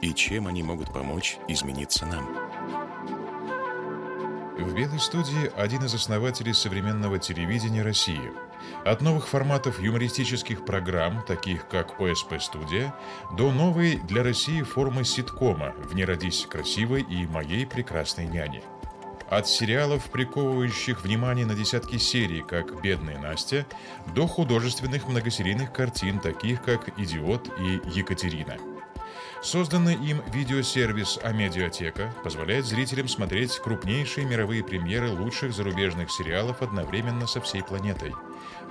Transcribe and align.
и 0.00 0.14
чем 0.14 0.46
они 0.46 0.62
могут 0.62 0.92
помочь 0.92 1.38
измениться 1.48 2.06
нам. 2.06 2.26
В 4.58 4.72
«Белой 4.72 5.00
студии» 5.00 5.50
один 5.56 5.84
из 5.84 5.94
основателей 5.94 6.54
современного 6.54 7.18
телевидения 7.18 7.82
России. 7.82 8.32
От 8.84 9.00
новых 9.00 9.26
форматов 9.26 9.80
юмористических 9.80 10.64
программ, 10.64 11.24
таких 11.26 11.66
как 11.68 12.00
ОСП-студия, 12.00 12.94
до 13.36 13.50
новой 13.50 13.96
для 13.96 14.22
России 14.22 14.62
формы 14.62 15.04
ситкома 15.04 15.74
«В 15.78 15.94
не 15.94 16.04
родись 16.04 16.46
красивой» 16.48 17.02
и 17.02 17.26
«Моей 17.26 17.66
прекрасной 17.66 18.26
няни». 18.26 18.62
От 19.28 19.48
сериалов, 19.48 20.04
приковывающих 20.04 21.02
внимание 21.02 21.46
на 21.46 21.54
десятки 21.54 21.98
серий, 21.98 22.42
как 22.42 22.80
«Бедная 22.80 23.18
Настя», 23.18 23.66
до 24.14 24.28
художественных 24.28 25.08
многосерийных 25.08 25.72
картин, 25.72 26.20
таких 26.20 26.62
как 26.62 26.96
«Идиот» 26.98 27.50
и 27.58 27.80
«Екатерина». 27.92 28.56
Созданный 29.44 29.94
им 29.96 30.22
видеосервис 30.32 31.18
«Амедиатека» 31.22 32.14
позволяет 32.24 32.64
зрителям 32.64 33.08
смотреть 33.08 33.58
крупнейшие 33.58 34.24
мировые 34.26 34.64
премьеры 34.64 35.10
лучших 35.10 35.52
зарубежных 35.52 36.10
сериалов 36.10 36.62
одновременно 36.62 37.26
со 37.26 37.42
всей 37.42 37.62
планетой. 37.62 38.14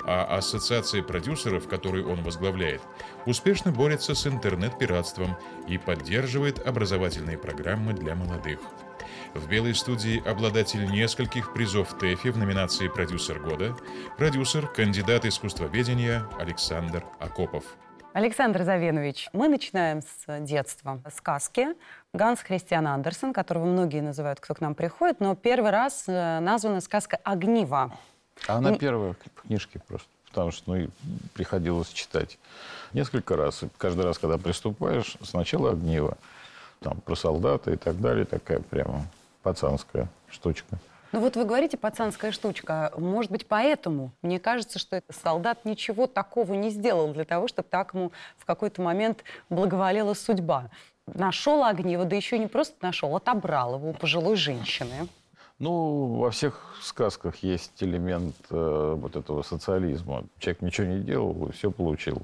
А 0.03 0.23
ассоциация 0.35 1.03
продюсеров, 1.03 1.67
которую 1.67 2.09
он 2.09 2.23
возглавляет, 2.23 2.81
успешно 3.27 3.71
борется 3.71 4.15
с 4.15 4.25
интернет-пиратством 4.25 5.37
и 5.67 5.77
поддерживает 5.77 6.57
образовательные 6.65 7.37
программы 7.37 7.93
для 7.93 8.15
молодых. 8.15 8.59
В 9.35 9.47
«Белой 9.47 9.75
студии» 9.75 10.27
обладатель 10.27 10.89
нескольких 10.89 11.53
призов 11.53 11.95
ТЭФИ 11.99 12.29
в 12.29 12.37
номинации 12.37 12.87
«Продюсер 12.87 13.39
года», 13.39 13.77
продюсер, 14.17 14.65
кандидат 14.65 15.25
искусствоведения 15.25 16.27
Александр 16.39 17.05
Акопов. 17.19 17.63
Александр 18.13 18.63
Завенович, 18.63 19.27
мы 19.33 19.47
начинаем 19.47 20.01
с 20.03 20.39
детства. 20.41 21.01
Сказки. 21.15 21.69
Ганс 22.13 22.41
Христиан 22.41 22.85
Андерсен, 22.85 23.33
которого 23.33 23.65
многие 23.65 24.01
называют, 24.01 24.39
кто 24.39 24.53
к 24.53 24.61
нам 24.61 24.75
приходит, 24.75 25.19
но 25.19 25.33
первый 25.33 25.71
раз 25.71 26.03
э, 26.05 26.39
названа 26.39 26.79
сказка 26.81 27.17
«Огнива». 27.23 27.91
А 28.47 28.57
она 28.57 28.77
первая 28.77 29.13
в 29.13 29.41
книжке 29.41 29.79
просто, 29.87 30.07
потому 30.29 30.51
что 30.51 30.75
ну, 30.75 30.89
приходилось 31.33 31.89
читать 31.89 32.37
несколько 32.93 33.35
раз. 33.35 33.63
И 33.63 33.69
каждый 33.79 34.05
раз, 34.05 34.19
когда 34.19 34.37
приступаешь, 34.37 35.17
сначала 35.23 35.71
«Огниво», 35.71 36.15
там 36.81 37.01
про 37.01 37.15
солдата 37.15 37.71
и 37.71 37.77
так 37.77 37.99
далее, 37.99 38.25
такая 38.25 38.59
прямо 38.59 39.07
пацанская 39.41 40.07
штучка. 40.29 40.77
Ну 41.13 41.19
вот 41.19 41.35
вы 41.35 41.45
говорите 41.45 41.77
пацанская 41.77 42.31
штучка. 42.31 42.91
Может 42.97 43.29
быть, 43.29 43.45
поэтому 43.45 44.11
мне 44.23 44.39
кажется, 44.39 44.79
что 44.79 44.95
этот 44.95 45.15
солдат 45.15 45.63
ничего 45.63 46.07
такого 46.07 46.53
не 46.53 46.71
сделал 46.71 47.13
для 47.13 47.23
того, 47.23 47.47
чтобы 47.47 47.67
так 47.69 47.93
ему 47.93 48.11
в 48.35 48.45
какой-то 48.45 48.81
момент 48.81 49.23
благоволела 49.47 50.15
судьба. 50.15 50.71
Нашел 51.05 51.63
огниво, 51.63 52.03
да 52.05 52.15
еще 52.15 52.39
не 52.39 52.47
просто 52.47 52.75
нашел, 52.81 53.15
отобрал 53.15 53.75
его 53.75 53.91
у 53.91 53.93
пожилой 53.93 54.35
женщины. 54.35 55.07
Ну, 55.59 56.15
во 56.15 56.31
всех 56.31 56.75
сказках 56.81 57.35
есть 57.43 57.83
элемент 57.83 58.35
э, 58.49 58.95
вот 58.97 59.15
этого 59.15 59.43
социализма. 59.43 60.23
Человек 60.39 60.61
ничего 60.63 60.87
не 60.87 60.99
делал, 61.01 61.51
все 61.51 61.69
получил. 61.69 62.23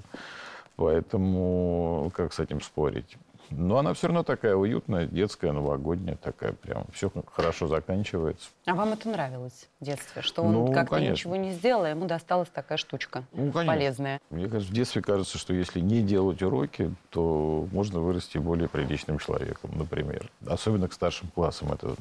Поэтому 0.78 2.12
как 2.16 2.34
с 2.34 2.40
этим 2.40 2.60
спорить? 2.60 3.18
Но 3.52 3.78
она 3.78 3.94
все 3.94 4.08
равно 4.08 4.24
такая 4.24 4.56
уютная, 4.56 5.06
детская, 5.06 5.52
новогодняя, 5.52 6.16
такая 6.16 6.54
прям. 6.54 6.86
Все 6.94 7.12
хорошо 7.32 7.68
заканчивается. 7.68 8.50
А 8.66 8.74
вам 8.74 8.94
это 8.94 9.10
нравилось 9.10 9.68
в 9.80 9.86
детстве? 9.86 10.22
Что 10.22 10.44
он 10.44 10.54
ну, 10.54 10.74
как-то 10.74 11.00
ничего 11.00 11.36
не 11.36 11.52
сделал, 11.52 11.84
а 11.84 11.90
ему 11.90 12.06
досталась 12.06 12.50
такая 12.50 12.78
штучка 12.78 13.24
ну, 13.34 13.52
полезная? 13.52 14.20
Мне 14.30 14.48
кажется, 14.48 14.72
в 14.72 14.76
детстве 14.76 15.02
кажется, 15.02 15.38
что 15.38 15.54
если 15.54 15.80
не 15.80 16.02
делать 16.02 16.42
уроки, 16.42 16.94
то 17.10 17.68
можно 17.72 18.00
вырасти 18.00 18.38
более 18.38 18.70
приличным 18.70 19.20
человеком, 19.20 19.72
например. 19.76 20.30
Особенно 20.46 20.88
к 20.88 20.94
старшим 20.94 21.30
классам 21.30 21.72
это 21.74 21.96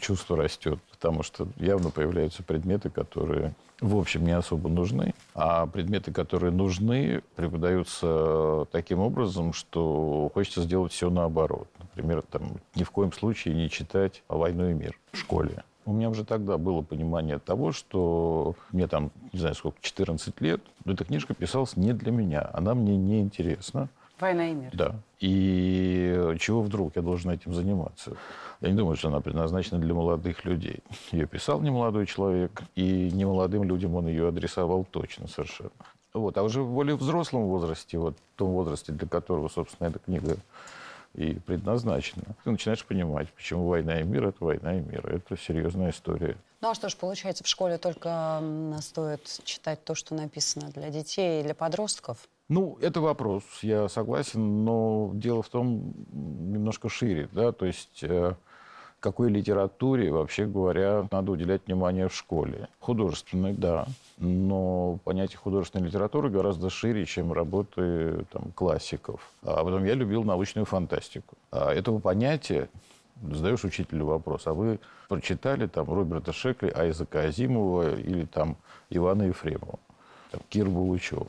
чувство 0.00 0.36
растет, 0.36 0.78
потому 0.90 1.22
что 1.22 1.48
явно 1.56 1.90
появляются 1.90 2.42
предметы, 2.42 2.90
которые 2.90 3.54
в 3.80 3.96
общем 3.96 4.24
не 4.24 4.32
особо 4.32 4.68
нужны, 4.68 5.14
а 5.34 5.66
предметы, 5.66 6.12
которые 6.12 6.52
нужны, 6.52 7.22
преподаются 7.36 8.66
таким 8.70 9.00
образом, 9.00 9.52
что 9.52 10.30
хочется 10.32 10.62
сделать 10.62 10.83
все 10.92 11.10
наоборот. 11.10 11.68
Например, 11.78 12.22
там, 12.22 12.58
ни 12.74 12.82
в 12.82 12.90
коем 12.90 13.12
случае 13.12 13.54
не 13.54 13.70
читать 13.70 14.22
«Войну 14.28 14.70
и 14.70 14.74
мир» 14.74 14.98
в 15.12 15.18
школе. 15.18 15.64
У 15.86 15.92
меня 15.92 16.08
уже 16.08 16.24
тогда 16.24 16.56
было 16.56 16.80
понимание 16.80 17.38
того, 17.38 17.72
что 17.72 18.54
мне 18.72 18.86
там, 18.86 19.10
не 19.32 19.38
знаю 19.38 19.54
сколько, 19.54 19.76
14 19.82 20.40
лет, 20.40 20.62
но 20.84 20.94
эта 20.94 21.04
книжка 21.04 21.34
писалась 21.34 21.76
не 21.76 21.92
для 21.92 22.10
меня, 22.10 22.48
она 22.52 22.74
мне 22.74 22.96
не 22.96 23.20
интересна. 23.20 23.88
«Война 24.18 24.48
и 24.48 24.54
мир». 24.54 24.70
Да. 24.72 24.96
И 25.20 26.36
чего 26.38 26.62
вдруг 26.62 26.96
я 26.96 27.02
должен 27.02 27.30
этим 27.32 27.52
заниматься? 27.52 28.16
Я 28.60 28.70
не 28.70 28.76
думаю, 28.76 28.96
что 28.96 29.08
она 29.08 29.20
предназначена 29.20 29.78
для 29.78 29.92
молодых 29.92 30.44
людей. 30.44 30.78
Ее 31.12 31.26
писал 31.26 31.60
не 31.60 31.70
молодой 31.70 32.06
человек, 32.06 32.62
и 32.76 33.10
не 33.10 33.24
молодым 33.24 33.64
людям 33.64 33.94
он 33.96 34.06
ее 34.06 34.28
адресовал 34.28 34.86
точно 34.90 35.28
совершенно. 35.28 35.70
Вот. 36.14 36.38
А 36.38 36.44
уже 36.44 36.62
в 36.62 36.72
более 36.72 36.96
взрослом 36.96 37.42
возрасте, 37.46 37.98
вот 37.98 38.16
в 38.16 38.38
том 38.38 38.52
возрасте, 38.52 38.92
для 38.92 39.08
которого, 39.08 39.48
собственно, 39.48 39.88
эта 39.88 39.98
книга 39.98 40.36
и 41.14 41.34
предназначена, 41.34 42.22
ты 42.44 42.50
начинаешь 42.50 42.84
понимать, 42.84 43.28
почему 43.32 43.68
война 43.68 44.00
и 44.00 44.04
мир– 44.04 44.26
это 44.28 44.44
война 44.44 44.78
и 44.78 44.80
мир. 44.80 45.06
Это 45.06 45.36
серьезная 45.36 45.90
история. 45.90 46.36
Ну 46.60 46.70
а 46.70 46.74
что 46.74 46.88
ж, 46.88 46.96
получается, 46.96 47.44
в 47.44 47.48
школе 47.48 47.78
только 47.78 48.42
стоит 48.80 49.40
читать 49.44 49.84
то, 49.84 49.94
что 49.94 50.14
написано 50.14 50.70
для 50.70 50.90
детей 50.90 51.40
и 51.40 51.44
для 51.44 51.54
подростков? 51.54 52.28
Ну, 52.48 52.78
это 52.80 53.00
вопрос, 53.00 53.42
я 53.62 53.88
согласен, 53.88 54.64
но 54.64 55.10
дело 55.14 55.42
в 55.42 55.48
том 55.48 55.94
немножко 56.12 56.88
шире, 56.88 57.28
да, 57.32 57.52
то 57.52 57.64
есть 57.64 58.02
э, 58.02 58.34
какой 59.00 59.30
литературе, 59.30 60.12
вообще 60.12 60.44
говоря, 60.44 61.08
надо 61.10 61.32
уделять 61.32 61.66
внимание 61.66 62.08
в 62.08 62.14
школе. 62.14 62.68
Художественной, 62.80 63.54
да. 63.54 63.86
Но 64.16 64.98
понятие 65.04 65.38
художественной 65.38 65.88
литературы 65.88 66.30
гораздо 66.30 66.70
шире, 66.70 67.04
чем 67.04 67.32
работы 67.32 68.24
там, 68.30 68.52
классиков. 68.52 69.20
А 69.42 69.64
потом 69.64 69.84
я 69.84 69.94
любил 69.94 70.22
научную 70.22 70.66
фантастику. 70.66 71.36
А 71.50 71.72
этого 71.72 71.98
понятия 71.98 72.68
задаешь 73.22 73.64
учителю 73.64 74.06
вопрос, 74.06 74.46
а 74.46 74.54
вы 74.54 74.78
прочитали 75.08 75.66
там 75.66 75.92
Роберта 75.92 76.32
Шекли, 76.32 76.70
Айзека 76.70 77.22
Азимова 77.22 77.96
или 77.96 78.24
там 78.24 78.56
Ивана 78.90 79.24
Ефремова, 79.24 79.78
там, 80.30 80.40
Кир 80.48 80.68
Булычева. 80.68 81.26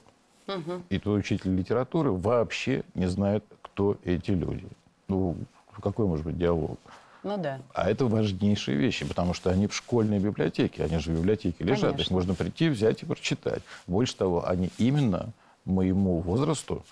Угу. 0.47 0.83
И 0.89 0.99
твой 0.99 1.19
учитель 1.19 1.55
литературы 1.55 2.11
вообще 2.11 2.83
не 2.93 3.07
знает, 3.07 3.43
кто 3.61 3.97
эти 4.03 4.31
люди. 4.31 4.67
Ну, 5.07 5.35
какой 5.81 6.05
может 6.05 6.25
быть 6.25 6.37
диалог? 6.37 6.79
Ну 7.25 7.37
да. 7.37 7.59
А 7.73 7.89
это 7.89 8.05
важнейшие 8.05 8.77
вещи, 8.77 9.03
потому 9.03 9.33
что 9.33 9.49
они 9.49 9.65
в 9.65 9.73
школьной 9.73 10.19
библиотеке, 10.19 10.83
они 10.83 10.99
же 10.99 11.11
в 11.11 11.15
библиотеке 11.15 11.63
лежат, 11.63 11.93
Конечно. 11.93 12.01
их 12.01 12.11
можно 12.11 12.35
прийти, 12.35 12.69
взять 12.69 13.01
и 13.01 13.07
прочитать. 13.07 13.63
Больше 13.87 14.15
того, 14.15 14.47
они 14.47 14.69
именно 14.77 15.33
моему 15.65 16.19
возрасту 16.19 16.85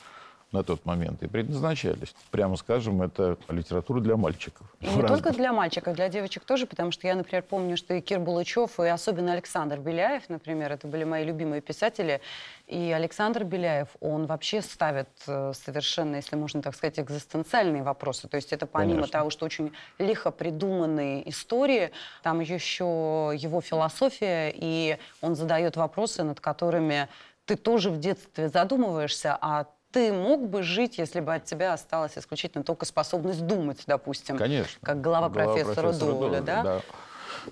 на 0.53 0.63
тот 0.63 0.85
момент 0.85 1.23
и 1.23 1.27
предназначались. 1.27 2.15
Прямо 2.31 2.55
скажем, 2.55 3.01
это 3.01 3.37
литература 3.49 3.99
для 3.99 4.15
мальчиков. 4.15 4.67
И 4.79 4.87
не 4.87 5.01
только 5.01 5.31
для 5.31 5.51
мальчиков, 5.51 5.95
для 5.95 6.09
девочек 6.09 6.43
тоже, 6.45 6.67
потому 6.67 6.91
что 6.91 7.07
я, 7.07 7.15
например, 7.15 7.43
помню, 7.43 7.75
что 7.75 7.93
и 7.95 8.01
Кир 8.01 8.19
Булычев, 8.19 8.79
и 8.79 8.87
особенно 8.87 9.33
Александр 9.33 9.79
Беляев, 9.79 10.29
например, 10.29 10.71
это 10.71 10.87
были 10.87 11.03
мои 11.03 11.25
любимые 11.25 11.61
писатели. 11.61 12.21
И 12.67 12.91
Александр 12.91 13.43
Беляев, 13.43 13.89
он 13.99 14.27
вообще 14.27 14.61
ставит 14.61 15.09
э, 15.27 15.53
совершенно, 15.53 16.17
если 16.17 16.35
можно 16.35 16.61
так 16.61 16.75
сказать, 16.75 16.99
экзистенциальные 16.99 17.83
вопросы. 17.83 18.27
То 18.27 18.37
есть 18.37 18.53
это 18.53 18.67
помимо 18.67 18.93
Конечно. 18.93 19.19
того, 19.19 19.29
что 19.31 19.45
очень 19.45 19.73
лихо 19.97 20.31
придуманные 20.31 21.27
истории, 21.29 21.91
там 22.21 22.39
еще 22.39 23.31
его 23.35 23.59
философия, 23.61 24.53
и 24.55 24.97
он 25.21 25.35
задает 25.35 25.75
вопросы, 25.75 26.23
над 26.23 26.39
которыми 26.39 27.09
ты 27.45 27.55
тоже 27.55 27.89
в 27.89 27.99
детстве 27.99 28.49
задумываешься, 28.49 29.37
а 29.41 29.65
ты 29.93 30.11
мог 30.11 30.49
бы 30.49 30.63
жить, 30.63 30.97
если 30.97 31.19
бы 31.21 31.35
от 31.35 31.45
тебя 31.45 31.73
осталась 31.73 32.17
исключительно 32.17 32.63
только 32.63 32.85
способность 32.85 33.45
думать, 33.45 33.83
допустим? 33.85 34.37
Конечно. 34.37 34.79
Как 34.81 34.99
глава, 34.99 35.29
глава 35.29 35.53
профессора, 35.53 35.83
профессора 35.83 36.11
Доуля, 36.11 36.41
да? 36.41 36.63
да? 36.63 36.81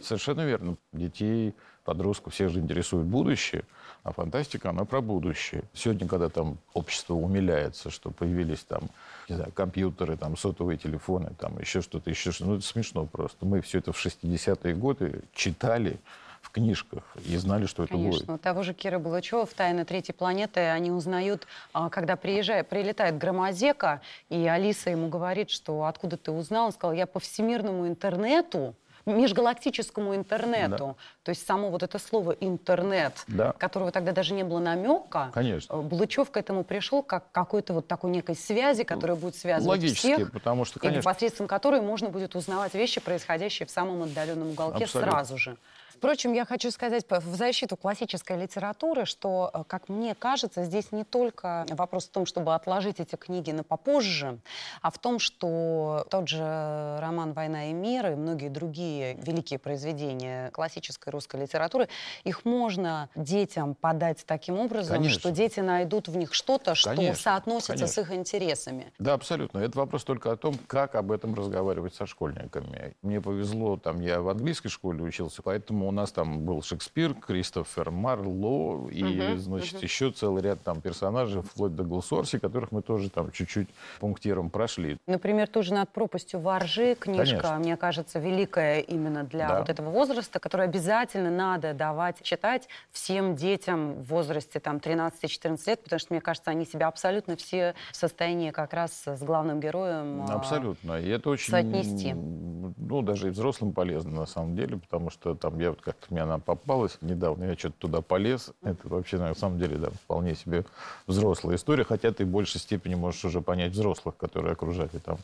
Совершенно 0.01 0.41
верно. 0.41 0.75
Детей 0.91 1.53
подростков 1.85 2.33
всех 2.33 2.49
же 2.49 2.59
интересует 2.59 3.05
будущее, 3.05 3.63
а 4.03 4.11
фантастика, 4.11 4.71
она 4.71 4.85
про 4.85 5.01
будущее. 5.01 5.63
Сегодня, 5.73 6.07
когда 6.07 6.29
там 6.29 6.57
общество 6.73 7.13
умиляется, 7.13 7.91
что 7.91 8.09
появились 8.09 8.63
там, 8.63 8.89
не 9.29 9.35
знаю, 9.35 9.51
компьютеры, 9.51 10.17
там, 10.17 10.35
сотовые 10.35 10.77
телефоны, 10.77 11.33
там, 11.39 11.59
еще 11.59 11.81
что-то, 11.81 12.09
еще 12.09 12.31
что-то, 12.31 12.49
ну, 12.49 12.55
это 12.57 12.65
смешно 12.65 13.05
просто. 13.05 13.45
Мы 13.45 13.61
все 13.61 13.79
это 13.79 13.93
в 13.93 14.03
60-е 14.03 14.73
годы 14.75 15.21
читали, 15.33 15.99
в 16.41 16.49
книжках 16.49 17.03
и 17.25 17.37
знали, 17.37 17.65
что 17.65 17.83
это 17.83 17.93
Конечно. 17.93 18.25
будет. 18.25 18.29
У 18.29 18.37
того 18.37 18.63
же 18.63 18.73
Кира 18.73 18.99
Булычева 18.99 19.45
в 19.45 19.53
«Тайны 19.53 19.85
третьей 19.85 20.13
планеты» 20.13 20.59
они 20.61 20.91
узнают, 20.91 21.47
а, 21.71 21.89
когда 21.89 22.15
приезжает, 22.15 22.67
прилетает 22.67 23.17
громозека, 23.17 24.01
и 24.29 24.47
Алиса 24.47 24.89
ему 24.89 25.07
говорит, 25.07 25.49
что 25.49 25.85
откуда 25.85 26.17
ты 26.17 26.31
узнал? 26.31 26.65
Он 26.67 26.71
сказал, 26.71 26.93
я 26.93 27.05
по 27.07 27.19
всемирному 27.19 27.87
интернету 27.87 28.75
межгалактическому 29.07 30.15
интернету. 30.15 30.95
То 31.23 31.29
есть 31.29 31.45
само 31.45 31.69
вот 31.69 31.81
это 31.81 31.97
слово 31.97 32.31
«интернет», 32.39 33.23
Да. 33.27 33.51
которого 33.53 33.91
тогда 33.91 34.11
даже 34.11 34.35
не 34.35 34.43
было 34.43 34.59
намека, 34.59 35.31
Конечно. 35.33 35.73
э, 35.73 35.81
Булычев 35.81 36.29
к 36.29 36.37
этому 36.37 36.63
пришел 36.63 37.01
как 37.01 37.31
какой-то 37.31 37.73
вот 37.73 37.87
такой 37.87 38.11
некой 38.11 38.35
связи, 38.35 38.83
которая 38.83 39.17
будет 39.17 39.35
связывать 39.35 39.81
Логически, 39.81 40.13
всех, 40.13 40.31
потому 40.31 40.65
что, 40.65 40.77
и 40.77 40.81
конечно, 40.83 41.01
посредством 41.01 41.47
которой 41.47 41.81
можно 41.81 42.09
будет 42.09 42.35
узнавать 42.35 42.75
вещи, 42.75 43.01
происходящие 43.01 43.65
в 43.65 43.71
самом 43.71 44.03
отдаленном 44.03 44.49
уголке 44.49 44.83
Абсолютно. 44.83 45.11
сразу 45.11 45.37
же. 45.39 45.57
Впрочем, 46.01 46.33
я 46.33 46.45
хочу 46.45 46.71
сказать 46.71 47.05
в 47.07 47.35
защиту 47.35 47.77
классической 47.77 48.35
литературы, 48.35 49.05
что, 49.05 49.51
э, 49.53 49.63
как 49.67 49.87
мне 49.87 50.15
кажется, 50.15 50.63
здесь 50.63 50.91
не 50.91 51.03
только 51.03 51.63
вопрос 51.69 52.07
в 52.07 52.09
том, 52.09 52.25
чтобы 52.25 52.55
отложить 52.55 52.99
эти 52.99 53.15
книги 53.15 53.51
на 53.51 53.63
попозже, 53.63 54.39
а 54.81 54.89
в 54.89 54.97
том, 54.97 55.19
что 55.19 56.07
тот 56.09 56.27
же 56.27 56.97
роман 56.99 57.33
«Война 57.33 57.69
и 57.69 57.73
мир» 57.73 58.13
и 58.13 58.15
многие 58.15 58.49
другие 58.49 59.13
великие 59.21 59.59
произведения 59.59 60.49
классической 60.49 61.11
русской 61.11 61.39
литературы, 61.39 61.87
их 62.23 62.45
можно 62.45 63.07
детям 63.13 63.75
подать 63.75 64.25
таким 64.25 64.57
образом, 64.57 64.95
Конечно. 64.95 65.19
что 65.19 65.29
дети 65.29 65.59
найдут 65.59 66.07
в 66.07 66.17
них 66.17 66.33
что-то, 66.33 66.73
что 66.73 66.95
Конечно, 66.95 67.21
соотносится 67.21 67.85
с 67.85 67.93
конечно. 67.93 68.13
их 68.13 68.19
интересами. 68.19 68.91
Да, 68.97 69.13
абсолютно. 69.13 69.59
Это 69.59 69.77
вопрос 69.77 70.03
только 70.03 70.31
о 70.31 70.35
том, 70.35 70.55
как 70.65 70.95
об 70.95 71.11
этом 71.11 71.35
разговаривать 71.35 71.93
со 71.93 72.07
школьниками. 72.07 72.95
Мне 73.03 73.21
повезло, 73.21 73.77
там 73.77 74.01
я 74.01 74.19
в 74.19 74.29
английской 74.29 74.69
школе 74.69 75.03
учился, 75.03 75.43
поэтому 75.43 75.90
у 75.91 75.93
нас 75.93 76.11
там 76.11 76.45
был 76.45 76.61
Шекспир, 76.61 77.13
Кристофер 77.13 77.91
Марло 77.91 78.87
и, 78.89 79.03
Мгм, 79.03 79.37
значит, 79.39 79.73
мгм. 79.73 79.83
еще 79.83 80.11
целый 80.11 80.41
ряд 80.41 80.63
там 80.63 80.79
персонажей, 80.81 81.41
вплоть 81.41 81.75
до 81.75 81.83
Глсорси, 81.83 82.39
которых 82.39 82.71
мы 82.71 82.81
тоже 82.81 83.09
там 83.09 83.29
чуть-чуть 83.31 83.67
пунктиром 83.99 84.49
прошли. 84.49 84.97
Например, 85.05 85.47
тоже 85.47 85.73
«Над 85.73 85.89
пропастью 85.91 86.39
воржи» 86.39 86.95
книжка, 86.95 87.25
Конечно. 87.41 87.59
мне 87.59 87.75
кажется, 87.77 88.19
великая 88.19 88.79
именно 88.79 89.23
для 89.25 89.49
Да. 89.49 89.59
вот 89.59 89.69
этого 89.69 89.89
возраста, 89.89 90.39
которую 90.39 90.69
обязательно 90.69 91.29
надо 91.29 91.73
давать 91.73 92.21
читать 92.23 92.69
всем 92.91 93.35
детям 93.35 93.93
в 93.95 94.03
возрасте 94.05 94.59
там 94.61 94.77
13-14 94.77 95.67
лет, 95.67 95.83
потому 95.83 95.99
что, 95.99 96.13
мне 96.13 96.21
кажется, 96.21 96.51
они 96.51 96.65
себя 96.65 96.87
абсолютно 96.87 97.35
все 97.35 97.75
в 97.91 97.95
состоянии 97.97 98.51
как 98.51 98.73
раз 98.73 99.03
с 99.05 99.21
главным 99.21 99.59
героем 99.59 100.21
а, 100.21 100.35
Абсолютно. 100.35 101.01
И 101.01 101.09
это 101.09 101.29
очень, 101.29 101.51
соотнести. 101.51 102.13
ну, 102.13 103.01
даже 103.01 103.27
и 103.27 103.31
взрослым 103.31 103.73
полезно, 103.73 104.11
на 104.21 104.25
самом 104.25 104.55
деле, 104.55 104.77
потому 104.77 105.09
что 105.09 105.35
там 105.35 105.59
я 105.59 105.73
как-то 105.81 106.07
мне 106.09 106.21
она 106.21 106.39
попалась 106.39 106.97
недавно, 107.01 107.45
я 107.45 107.55
что-то 107.55 107.75
туда 107.79 108.01
полез. 108.01 108.51
Это 108.63 108.87
вообще, 108.87 109.17
на 109.17 109.33
самом 109.35 109.59
деле, 109.59 109.77
да, 109.77 109.89
вполне 109.89 110.35
себе 110.35 110.65
взрослая 111.07 111.55
история, 111.55 111.83
хотя 111.83 112.11
ты 112.11 112.25
в 112.25 112.29
большей 112.29 112.59
степени 112.61 112.95
можешь 112.95 113.25
уже 113.25 113.41
понять 113.41 113.71
взрослых, 113.71 114.15
которые 114.17 114.53
окружали 114.53 114.97
там 115.03 115.17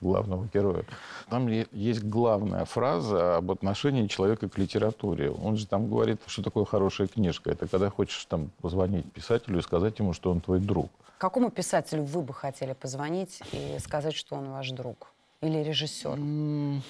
главного 0.00 0.48
героя. 0.52 0.84
Там 1.28 1.48
есть 1.48 2.04
главная 2.04 2.64
фраза 2.64 3.36
об 3.36 3.50
отношении 3.50 4.06
человека 4.06 4.48
к 4.48 4.58
литературе. 4.58 5.30
Он 5.30 5.56
же 5.56 5.66
там 5.66 5.88
говорит, 5.88 6.20
что 6.26 6.42
такое 6.42 6.64
хорошая 6.64 7.06
книжка. 7.06 7.50
Это 7.50 7.66
когда 7.66 7.90
хочешь 7.90 8.24
там 8.26 8.50
позвонить 8.60 9.10
писателю 9.12 9.58
и 9.58 9.62
сказать 9.62 9.98
ему, 9.98 10.12
что 10.12 10.30
он 10.30 10.40
твой 10.40 10.60
друг. 10.60 10.90
Какому 11.18 11.50
писателю 11.50 12.02
вы 12.02 12.22
бы 12.22 12.34
хотели 12.34 12.74
позвонить 12.74 13.40
и 13.52 13.78
сказать, 13.78 14.14
что 14.14 14.36
он 14.36 14.50
ваш 14.50 14.70
друг? 14.70 15.13
Или 15.40 15.58
режиссер? 15.58 16.18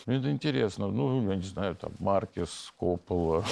Это 0.06 0.30
интересно. 0.30 0.88
Ну, 0.88 1.28
я 1.30 1.36
не 1.36 1.42
знаю, 1.42 1.76
там 1.76 1.92
Маркес, 1.98 2.72
Коппола. 2.76 3.44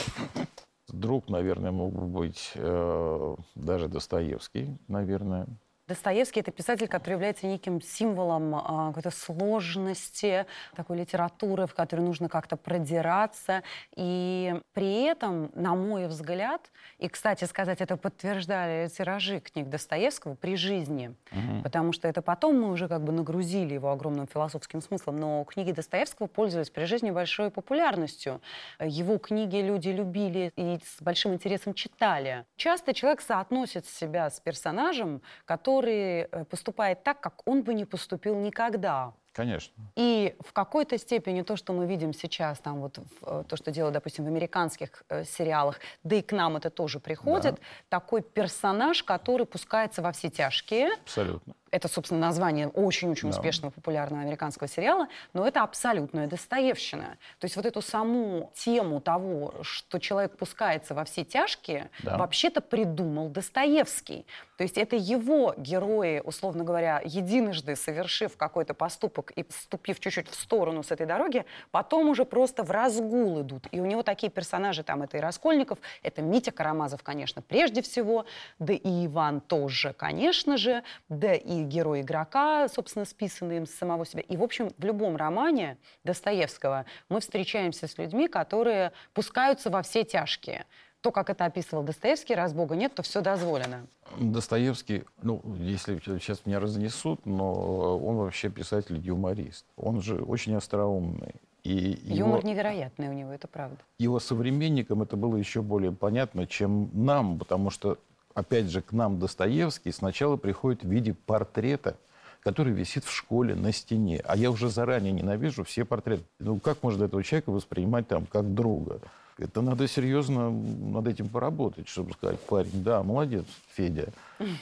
Друг, 0.88 1.28
наверное, 1.28 1.70
мог 1.70 1.92
бы 1.92 2.06
быть 2.06 2.52
э, 2.54 3.36
даже 3.54 3.88
Достоевский, 3.88 4.78
наверное. 4.88 5.46
Достоевский 5.92 6.40
это 6.40 6.50
писатель, 6.52 6.88
который 6.88 7.14
является 7.14 7.46
неким 7.46 7.82
символом 7.82 8.54
а, 8.54 8.88
какой-то 8.88 9.10
сложности, 9.10 10.46
такой 10.74 10.96
литературы, 10.96 11.66
в 11.66 11.74
которой 11.74 12.00
нужно 12.00 12.30
как-то 12.30 12.56
продираться. 12.56 13.62
И 13.94 14.54
при 14.72 15.02
этом, 15.02 15.50
на 15.54 15.74
мой 15.74 16.06
взгляд, 16.06 16.70
и, 16.98 17.08
кстати 17.08 17.44
сказать, 17.44 17.82
это 17.82 17.98
подтверждали 17.98 18.88
тиражи 18.88 19.40
книг 19.40 19.68
Достоевского 19.68 20.34
при 20.34 20.56
жизни, 20.56 21.14
потому 21.62 21.92
что 21.92 22.08
это 22.08 22.22
потом 22.22 22.58
мы 22.58 22.70
уже 22.70 22.88
как 22.88 23.02
бы 23.04 23.12
нагрузили 23.12 23.74
его 23.74 23.90
огромным 23.92 24.26
философским 24.26 24.80
смыслом, 24.80 25.16
но 25.16 25.44
книги 25.44 25.72
Достоевского 25.72 26.26
пользовались 26.26 26.70
при 26.70 26.84
жизни 26.84 27.10
большой 27.10 27.50
популярностью. 27.50 28.40
Его 28.80 29.18
книги 29.18 29.56
люди 29.56 29.90
любили 29.90 30.52
и 30.56 30.78
с 30.82 31.02
большим 31.02 31.34
интересом 31.34 31.74
читали. 31.74 32.46
Часто 32.56 32.94
человек 32.94 33.20
соотносит 33.20 33.86
себя 33.86 34.30
с 34.30 34.40
персонажем, 34.40 35.20
который 35.44 35.81
э, 35.90 36.44
поступает 36.44 37.02
так, 37.02 37.20
как 37.20 37.46
он 37.46 37.62
бы 37.62 37.74
не 37.74 37.84
поступил 37.84 38.38
никогда. 38.38 39.12
Конечно. 39.32 39.72
И 39.96 40.36
в 40.40 40.52
какой-то 40.52 40.98
степени 40.98 41.42
то, 41.42 41.56
что 41.56 41.72
мы 41.72 41.86
видим 41.86 42.12
сейчас, 42.12 42.58
там 42.58 42.80
вот 42.80 42.98
э, 42.98 43.44
то, 43.48 43.56
что 43.56 43.70
делают, 43.70 43.94
допустим, 43.94 44.24
в 44.24 44.28
американских 44.28 45.04
э, 45.08 45.24
сериалах, 45.24 45.80
да 46.04 46.16
и 46.16 46.22
к 46.22 46.32
нам 46.32 46.56
это 46.56 46.68
тоже 46.68 47.00
приходит, 47.00 47.58
такой 47.88 48.22
персонаж, 48.22 49.02
который 49.02 49.46
пускается 49.46 50.02
во 50.02 50.12
все 50.12 50.28
тяжкие. 50.28 50.92
Абсолютно. 51.02 51.54
Это, 51.72 51.88
собственно, 51.88 52.20
название 52.20 52.68
очень-очень 52.68 53.30
Да. 53.30 53.36
успешного 53.36 53.72
популярного 53.72 54.22
американского 54.22 54.68
сериала, 54.68 55.08
но 55.32 55.48
это 55.48 55.62
абсолютная 55.62 56.26
достоевщина. 56.26 57.16
То 57.38 57.46
есть 57.46 57.56
вот 57.56 57.64
эту 57.64 57.80
саму 57.80 58.52
тему 58.54 59.00
того, 59.00 59.54
что 59.62 59.98
человек 59.98 60.36
пускается 60.36 60.94
во 60.94 61.04
все 61.04 61.24
тяжкие, 61.24 61.88
Да. 62.02 62.18
вообще-то 62.18 62.60
придумал 62.60 63.30
Достоевский. 63.30 64.26
То 64.58 64.64
есть 64.64 64.76
это 64.76 64.96
его 64.96 65.54
герои, 65.56 66.20
условно 66.22 66.62
говоря, 66.62 67.00
единожды 67.04 67.74
совершив 67.74 68.36
какой-то 68.36 68.74
поступок 68.74 69.32
и 69.34 69.44
ступив 69.48 69.98
чуть-чуть 69.98 70.28
в 70.28 70.34
сторону 70.34 70.82
с 70.82 70.90
этой 70.92 71.06
дороги, 71.06 71.46
потом 71.70 72.10
уже 72.10 72.24
просто 72.26 72.62
в 72.64 72.70
разгул 72.70 73.40
идут. 73.40 73.66
И 73.70 73.80
у 73.80 73.86
него 73.86 74.02
такие 74.02 74.30
персонажи, 74.30 74.82
там, 74.84 75.02
это 75.02 75.16
и 75.16 75.20
Раскольников, 75.20 75.78
это 76.02 76.20
Митя 76.20 76.52
Карамазов, 76.52 77.02
конечно, 77.02 77.40
прежде 77.40 77.80
всего, 77.80 78.26
да 78.58 78.74
и 78.74 79.06
Иван 79.06 79.40
тоже, 79.40 79.94
конечно 79.94 80.58
же, 80.58 80.82
да 81.08 81.32
и 81.34 81.61
герой 81.64 82.02
игрока, 82.02 82.68
собственно, 82.68 83.04
списанный 83.04 83.58
им 83.58 83.66
с 83.66 83.70
самого 83.70 84.04
себя. 84.06 84.22
И, 84.22 84.36
в 84.36 84.42
общем, 84.42 84.70
в 84.78 84.84
любом 84.84 85.16
романе 85.16 85.78
Достоевского 86.04 86.84
мы 87.08 87.20
встречаемся 87.20 87.86
с 87.86 87.98
людьми, 87.98 88.28
которые 88.28 88.92
пускаются 89.14 89.70
во 89.70 89.82
все 89.82 90.04
тяжкие. 90.04 90.66
То, 91.00 91.10
как 91.10 91.30
это 91.30 91.44
описывал 91.44 91.82
Достоевский, 91.82 92.34
раз 92.36 92.52
Бога 92.52 92.76
нет, 92.76 92.94
то 92.94 93.02
все 93.02 93.22
дозволено. 93.22 93.86
Достоевский, 94.18 95.02
ну, 95.20 95.42
если 95.58 95.98
сейчас 95.98 96.46
меня 96.46 96.60
разнесут, 96.60 97.26
но 97.26 97.98
он 97.98 98.16
вообще 98.18 98.50
писатель-юморист. 98.50 99.66
Он 99.76 100.00
же 100.00 100.22
очень 100.22 100.54
остроумный. 100.54 101.34
И 101.64 101.98
Юмор 102.04 102.40
его, 102.40 102.48
невероятный 102.48 103.08
у 103.08 103.12
него, 103.12 103.32
это 103.32 103.46
правда. 103.46 103.78
его 103.98 104.18
современникам 104.18 105.02
это 105.02 105.16
было 105.16 105.36
еще 105.36 105.62
более 105.62 105.92
понятно, 105.92 106.46
чем 106.46 106.90
нам, 106.92 107.38
потому 107.38 107.70
что, 107.70 107.98
опять 108.34 108.70
же, 108.70 108.82
к 108.82 108.92
нам 108.92 109.18
Достоевский 109.18 109.92
сначала 109.92 110.36
приходит 110.36 110.82
в 110.82 110.88
виде 110.88 111.14
портрета, 111.14 111.96
который 112.40 112.72
висит 112.72 113.04
в 113.04 113.12
школе 113.12 113.54
на 113.54 113.72
стене. 113.72 114.20
А 114.24 114.36
я 114.36 114.50
уже 114.50 114.68
заранее 114.68 115.12
ненавижу 115.12 115.64
все 115.64 115.84
портреты. 115.84 116.24
Ну, 116.38 116.58
как 116.58 116.82
можно 116.82 117.04
этого 117.04 117.22
человека 117.22 117.50
воспринимать 117.50 118.08
там 118.08 118.26
как 118.26 118.52
друга? 118.54 119.00
Это 119.38 119.62
надо 119.62 119.88
серьезно 119.88 120.50
над 120.50 121.08
этим 121.08 121.28
поработать, 121.28 121.88
чтобы 121.88 122.12
сказать, 122.12 122.38
парень, 122.40 122.82
да, 122.82 123.02
молодец, 123.02 123.46
Федя. 123.74 124.08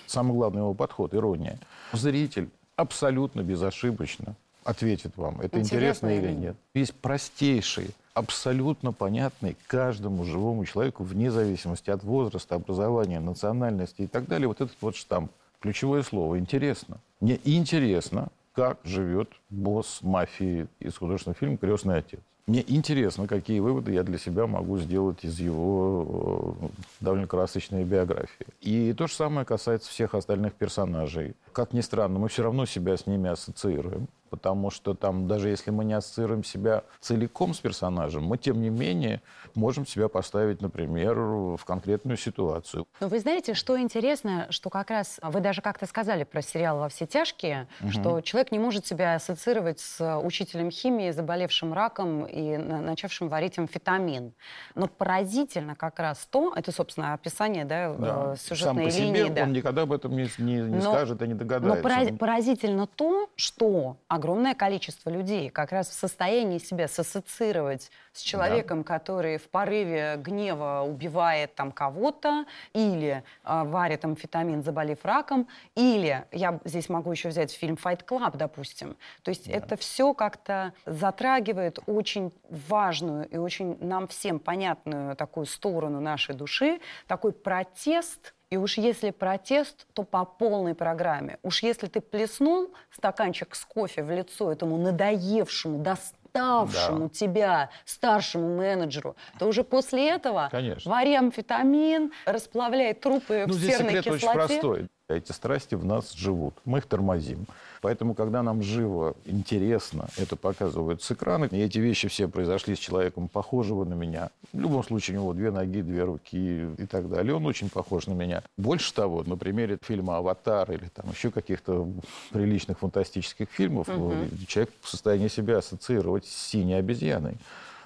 Самый 0.07 0.35
главный 0.35 0.61
его 0.61 0.75
подход, 0.75 1.15
ирония. 1.15 1.59
Зритель 1.93 2.49
абсолютно 2.77 3.43
безошибочно 3.43 4.37
ответит 4.65 5.17
вам, 5.17 5.41
это 5.41 5.59
Интересно 5.59 6.07
интересно, 6.07 6.29
или 6.29 6.35
нет. 6.35 6.57
Есть 6.75 6.95
простейший, 6.95 7.91
абсолютно 8.15 8.93
понятный 8.93 9.57
каждому 9.67 10.25
живому 10.25 10.65
человеку, 10.65 11.05
вне 11.05 11.31
зависимости 11.31 11.91
от 11.91 12.03
возраста, 12.03 12.55
образования, 12.55 13.21
национальности 13.21 14.03
и 14.03 14.07
так 14.07 14.27
далее, 14.27 14.49
вот 14.49 14.61
этот 14.61 14.77
вот 14.81 14.97
штамп. 14.97 15.31
Ключевое 15.61 16.03
слово 16.03 16.39
«интересно». 16.39 16.99
Мне 17.21 17.39
интересно, 17.45 18.29
как 18.55 18.79
живет 18.85 19.29
босс 19.51 20.01
мафии 20.03 20.67
из 20.81 20.97
художественного 20.97 21.39
фильма 21.39 21.57
«Крестный 21.59 21.99
отец». 21.99 22.21
Мне 22.47 22.65
интересно, 22.67 23.29
какие 23.29 23.61
выводы 23.61 23.93
я 23.93 24.03
для 24.03 24.19
себя 24.19 24.49
могу 24.49 24.79
сделать 24.79 25.25
из 25.25 25.39
его 25.39 26.57
э, 26.61 26.67
довольно 26.99 27.29
красочной 27.29 27.85
биографии. 27.85 28.47
И 28.61 28.93
то 28.93 29.07
же 29.07 29.15
самое 29.15 29.47
касается 29.47 29.89
всех 29.89 30.17
остальных 30.17 30.55
персонажей. 30.55 31.35
Как 31.53 31.73
ни 31.73 31.81
странно, 31.81 32.19
мы 32.19 32.29
все 32.29 32.43
равно 32.43 32.67
себя 32.67 32.97
с 32.97 33.07
ними 33.07 33.31
ассоциируем. 33.31 34.09
Потому 34.31 34.71
что 34.71 34.95
там, 34.95 35.27
даже 35.27 35.49
если 35.49 35.71
мы 35.71 35.85
не 35.85 35.95
ассоциируем 35.95 36.45
себя 36.45 36.85
целиком 37.01 37.53
с 37.53 37.59
персонажем, 37.59 38.25
мы, 38.25 38.39
тем 38.39 38.63
не 38.63 38.71
менее, 38.71 39.21
можем 39.55 39.87
себя 39.87 40.09
поставить, 40.09 40.63
например, 40.63 41.17
в 41.19 41.65
конкретную 41.65 42.17
ситуацию. 42.17 42.87
Но 43.01 43.09
вы 43.09 43.19
знаете, 43.19 43.55
что 43.55 43.79
интересно, 43.79 44.47
что 44.51 44.71
как 44.71 44.91
раз 44.91 45.19
вы 45.23 45.41
даже 45.41 45.61
как-то 45.61 45.87
сказали 45.87 46.25
про 46.25 46.43
сериал 46.43 46.79
«Во 46.79 46.89
все 46.89 47.07
тяжкие», 47.07 47.67
угу. 47.81 47.91
что 47.91 48.21
человек 48.21 48.53
не 48.53 48.59
может 48.59 48.87
себя 48.87 49.17
ассоциировать 49.17 49.81
с 49.81 50.19
учителем 50.21 50.71
химии, 50.71 51.11
заболевшим 51.11 51.73
раком 51.73 52.25
и 52.25 52.57
начавшим 52.57 53.29
варить 53.29 53.59
амфетамин. 53.59 54.33
Но 54.75 54.87
поразительно 54.87 55.75
как 55.75 55.99
раз 55.99 56.27
то, 56.31 56.53
это, 56.55 56.73
собственно, 56.73 57.15
описание 57.15 57.65
да, 57.65 57.95
да. 57.95 58.33
Э, 58.33 58.37
сюжетной 58.39 58.91
Сам 58.91 59.01
по 59.01 59.05
линии. 59.05 59.25
Себе 59.25 59.31
да. 59.31 59.43
он 59.43 59.53
никогда 59.53 59.83
об 59.83 59.93
этом 59.93 60.13
не, 60.13 60.29
не, 60.39 60.55
не 60.55 60.77
но, 60.77 60.81
скажет 60.81 61.23
и 61.23 61.27
не 61.27 61.35
догадается. 61.35 61.83
Но 62.11 62.17
поразительно 62.17 62.87
то, 62.87 63.29
что 63.37 63.97
огромное 64.21 64.55
количество 64.55 65.09
людей 65.09 65.49
как 65.49 65.73
раз 65.73 65.89
в 65.89 65.95
состоянии 65.95 66.59
себя 66.59 66.89
сассоциировать 66.89 67.91
с 68.13 68.21
человеком, 68.21 68.83
да. 68.83 68.85
который 68.85 69.39
в 69.39 69.49
порыве 69.49 70.17
гнева 70.19 70.85
убивает 70.87 71.55
там 71.55 71.73
кого-то, 71.73 72.45
или 72.75 73.25
э, 73.45 73.65
варит 73.65 74.05
амфетамин, 74.05 74.63
заболев 74.63 75.05
раком, 75.05 75.49
или, 75.75 76.25
я 76.33 76.61
здесь 76.65 76.91
могу 76.91 77.11
еще 77.13 77.31
взять 77.31 77.51
фильм 77.51 77.79
«Fight 77.83 78.05
Club», 78.05 78.37
допустим. 78.37 78.97
То 79.23 79.31
есть 79.31 79.47
да. 79.47 79.57
это 79.57 79.77
все 79.77 80.13
как-то 80.13 80.75
затрагивает 80.85 81.79
очень 81.87 82.31
важную 82.51 83.27
и 83.29 83.39
очень 83.39 83.79
нам 83.81 84.07
всем 84.07 84.39
понятную 84.39 85.17
такую 85.17 85.47
сторону 85.47 86.01
нашей 86.01 86.35
души, 86.35 86.81
такой 87.07 87.33
протест 87.33 88.35
и 88.51 88.57
уж 88.57 88.79
если 88.79 89.11
протест, 89.11 89.87
то 89.95 90.03
по 90.03 90.25
полной 90.25 90.75
программе. 90.75 91.39
Уж 91.43 91.63
если 91.63 91.87
ты 91.87 92.01
плеснул 92.01 92.73
стаканчик 92.91 93.55
с 93.55 93.65
кофе 93.65 94.03
в 94.03 94.11
лицо 94.11 94.51
этому 94.51 94.77
надоевшему, 94.77 95.79
доставшему 95.79 97.05
да. 97.05 97.09
тебя 97.09 97.71
старшему 97.85 98.57
менеджеру, 98.57 99.15
то 99.39 99.47
уже 99.47 99.63
после 99.63 100.11
этого 100.11 100.49
Конечно. 100.51 100.91
вари 100.91 101.15
амфетамин, 101.15 102.13
расплавляй 102.27 102.95
трупы 102.95 103.45
ну, 103.47 103.55
в 103.55 103.61
серной 103.61 103.91
здесь 103.91 104.05
секрет 104.05 104.05
кислоте. 104.05 104.27
очень 104.27 104.33
простой. 104.33 104.89
Эти 105.09 105.33
страсти 105.33 105.77
в 105.77 105.85
нас 105.85 106.13
живут. 106.13 106.55
Мы 106.65 106.79
их 106.79 106.87
тормозим. 106.87 107.47
Поэтому, 107.81 108.15
когда 108.15 108.43
нам 108.43 108.63
живо, 108.63 109.15
интересно, 109.25 110.09
это 110.17 110.37
показывают 110.37 111.03
с 111.03 111.11
экрана, 111.11 111.47
и 111.47 111.59
эти 111.59 111.79
вещи 111.79 112.09
все 112.09 112.29
произошли 112.29 112.75
с 112.75 112.79
человеком, 112.79 113.29
похожего 113.29 113.85
на 113.85 113.95
меня. 113.95 114.31
В 114.53 114.61
любом 114.61 114.85
случае, 114.85 115.19
у 115.19 115.21
него 115.23 115.33
две 115.33 115.51
ноги, 115.51 115.81
две 115.81 116.05
руки 116.05 116.69
и 116.77 116.87
так 116.87 117.09
далее. 117.09 117.35
Он 117.35 117.47
очень 117.47 117.71
похож 117.71 118.07
на 118.07 118.13
меня. 118.13 118.43
Больше 118.57 118.93
того, 118.93 119.23
на 119.23 119.37
примере 119.37 119.79
фильма 119.83 120.19
«Аватар» 120.19 120.71
или 120.73 120.89
там 120.95 121.11
еще 121.11 121.31
каких-то 121.31 121.89
приличных 122.33 122.79
фантастических 122.81 123.49
фильмов, 123.51 123.89
угу. 123.89 124.15
человек 124.47 124.71
в 124.83 124.89
состоянии 124.89 125.29
себя 125.29 125.59
ассоциировать 125.59 126.27
с 126.27 126.49
синей 126.49 126.75
обезьяной 126.75 127.37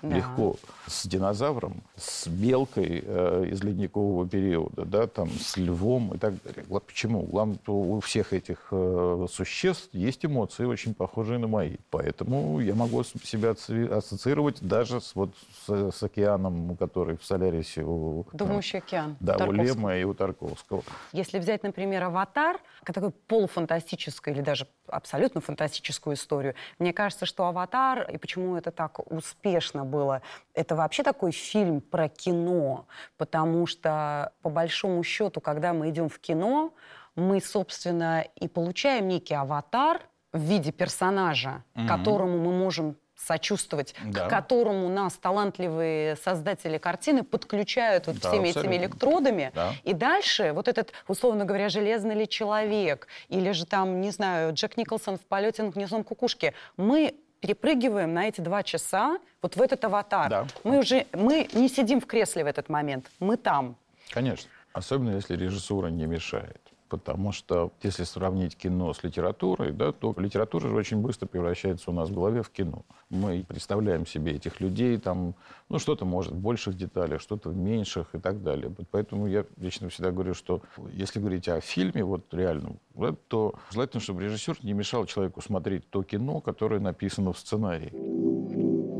да. 0.08 0.16
легко 0.16 0.56
с 0.87 1.06
динозавром, 1.06 1.82
с 1.96 2.26
белкой 2.26 3.02
э, 3.04 3.46
из 3.50 3.62
ледникового 3.62 4.28
периода, 4.28 4.84
да, 4.84 5.06
там, 5.06 5.30
с 5.30 5.56
львом 5.56 6.14
и 6.14 6.18
так 6.18 6.34
далее. 6.42 6.64
Почему? 6.87 7.28
У 7.66 8.00
всех 8.00 8.32
этих 8.32 8.68
э, 8.70 9.26
существ 9.30 9.88
есть 9.92 10.25
эмоции, 10.25 10.64
очень 10.64 10.94
похожие 10.94 11.38
на 11.38 11.49
мои. 11.49 11.76
Поэтому 11.90 12.61
я 12.61 12.75
могу 12.75 13.02
себя 13.04 13.54
ассоциировать 13.96 14.61
даже 14.61 15.00
с, 15.00 15.14
вот, 15.14 15.30
с, 15.66 15.90
с 15.92 16.02
океаном, 16.02 16.76
который 16.76 17.16
в 17.16 17.25
Солярисе 17.25 17.82
у... 17.82 18.26
Думающий 18.32 18.78
океан. 18.78 19.16
Да, 19.20 19.37
у, 19.44 19.49
у 19.49 19.52
Лема 19.52 19.96
и 19.96 20.04
у 20.04 20.14
Тарковского. 20.14 20.82
Если 21.12 21.38
взять, 21.38 21.62
например, 21.62 22.04
«Аватар», 22.04 22.61
такой 22.84 23.11
полуфантастический 23.11 24.32
или 24.32 24.40
даже 24.40 24.66
абсолютно 24.87 25.40
фантастическую 25.40 26.14
историю, 26.16 26.54
мне 26.78 26.92
кажется, 26.92 27.26
что 27.26 27.46
«Аватар», 27.46 28.11
и 28.11 28.18
почему 28.18 28.56
это 28.56 28.70
так 28.70 29.00
успешно 29.11 29.84
было. 29.94 30.22
Это 30.54 30.74
вообще 30.74 31.02
такой 31.02 31.32
фильм 31.32 31.80
про 31.80 32.08
кино, 32.08 32.86
потому 33.16 33.66
что, 33.66 34.32
по 34.42 34.50
большому 34.50 35.02
счету, 35.02 35.40
когда 35.40 35.72
мы 35.72 35.90
идем 35.90 36.08
в 36.08 36.18
кино, 36.18 36.72
мы, 37.16 37.40
собственно, 37.40 38.24
и 38.34 38.48
получаем 38.48 39.08
некий 39.08 39.34
аватар 39.34 40.02
в 40.32 40.40
виде 40.40 40.72
персонажа, 40.72 41.62
mm-hmm. 41.74 41.86
которому 41.86 42.38
мы 42.38 42.52
можем 42.52 42.96
сочувствовать, 43.16 43.94
да. 44.04 44.26
к 44.26 44.30
которому 44.30 44.88
нас 44.88 45.14
талантливые 45.14 46.16
создатели 46.16 46.78
картины 46.78 47.22
подключают 47.22 48.06
вот 48.06 48.18
да, 48.18 48.28
всеми 48.28 48.48
абсолютно. 48.48 48.70
этими 48.70 48.82
электродами. 48.82 49.52
Да. 49.54 49.72
И 49.84 49.94
дальше 49.94 50.52
вот 50.52 50.68
этот, 50.68 50.92
условно 51.08 51.44
говоря, 51.44 51.68
железный 51.68 52.14
ли 52.14 52.28
человек, 52.28 53.06
или 53.28 53.52
же 53.52 53.66
там, 53.66 54.00
не 54.00 54.10
знаю, 54.10 54.52
Джек 54.54 54.76
Николсон 54.76 55.16
в 55.16 55.22
полете 55.22 55.62
над 55.62 55.74
гнездом 55.74 56.04
кукушки, 56.04 56.54
мы 56.76 57.14
перепрыгиваем 57.44 58.14
на 58.14 58.28
эти 58.28 58.40
два 58.40 58.62
часа 58.62 59.18
вот 59.42 59.56
в 59.56 59.60
этот 59.60 59.84
аватар. 59.84 60.30
Да. 60.30 60.46
Мы 60.64 60.78
уже 60.78 61.06
мы 61.12 61.46
не 61.52 61.68
сидим 61.68 62.00
в 62.00 62.06
кресле 62.06 62.42
в 62.42 62.46
этот 62.46 62.70
момент, 62.70 63.10
мы 63.20 63.36
там. 63.36 63.76
Конечно. 64.10 64.48
Особенно 64.72 65.14
если 65.16 65.36
режиссура 65.36 65.88
не 65.88 66.06
мешает 66.06 66.60
потому 66.96 67.32
что 67.32 67.72
если 67.82 68.04
сравнить 68.04 68.56
кино 68.56 68.94
с 68.94 69.02
литературой, 69.02 69.72
да, 69.72 69.90
то 69.90 70.14
литература 70.16 70.68
же 70.68 70.76
очень 70.76 70.98
быстро 70.98 71.26
превращается 71.26 71.90
у 71.90 71.94
нас 71.94 72.08
в 72.08 72.14
голове 72.14 72.42
в 72.42 72.50
кино. 72.50 72.84
Мы 73.10 73.44
представляем 73.46 74.06
себе 74.06 74.32
этих 74.32 74.60
людей, 74.60 74.96
там, 74.98 75.34
ну, 75.68 75.80
что-то 75.80 76.04
может 76.04 76.32
в 76.32 76.38
больших 76.38 76.76
деталях, 76.76 77.20
что-то 77.20 77.50
в 77.50 77.56
меньших 77.56 78.14
и 78.14 78.18
так 78.18 78.44
далее. 78.44 78.72
Поэтому 78.92 79.26
я 79.26 79.44
лично 79.56 79.88
всегда 79.88 80.12
говорю, 80.12 80.34
что 80.34 80.62
если 80.92 81.18
говорить 81.18 81.48
о 81.48 81.60
фильме, 81.60 82.04
вот 82.04 82.32
реальном, 82.32 82.78
да, 82.94 83.12
то 83.26 83.54
желательно, 83.72 84.00
чтобы 84.00 84.22
режиссер 84.22 84.58
не 84.62 84.72
мешал 84.72 85.04
человеку 85.06 85.40
смотреть 85.40 85.90
то 85.90 86.04
кино, 86.04 86.40
которое 86.40 86.78
написано 86.78 87.32
в 87.32 87.38
сценарии. 87.40 87.92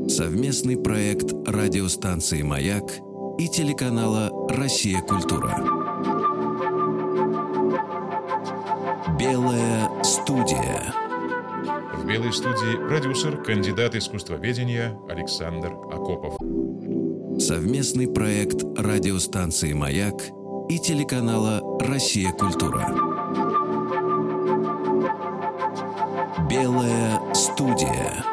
Совместный 0.09 0.77
проект 0.77 1.31
радиостанции 1.47 2.41
«Маяк» 2.41 2.83
и 3.39 3.47
телеканала 3.47 4.29
«Россия. 4.49 5.01
Культура». 5.01 5.84
Белая 9.27 10.03
студия. 10.03 10.93
В 11.95 12.05
белой 12.05 12.31
студии 12.31 12.77
продюсер, 12.87 13.41
кандидат 13.41 13.95
искусствоведения 13.95 14.95
Александр 15.09 15.73
Акопов. 15.91 16.37
Совместный 17.41 18.07
проект 18.07 18.61
радиостанции 18.77 19.73
«Маяк» 19.73 20.13
и 20.69 20.77
телеканала 20.77 21.59
«Россия. 21.79 22.31
Культура». 22.33 22.87
Белая 26.47 27.33
студия. 27.33 28.23